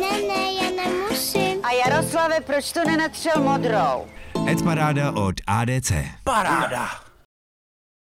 Ne, 0.00 0.10
ne, 0.28 0.52
já 0.62 0.84
nemusím. 0.84 1.64
A 1.64 1.72
Jaroslave, 1.72 2.40
proč 2.40 2.72
to 2.72 2.84
nenatřel 2.84 3.42
modrou? 3.42 4.06
Ed 4.48 4.62
Paráda 4.62 5.12
od 5.12 5.34
ADC. 5.46 5.92
Paráda. 6.24 6.88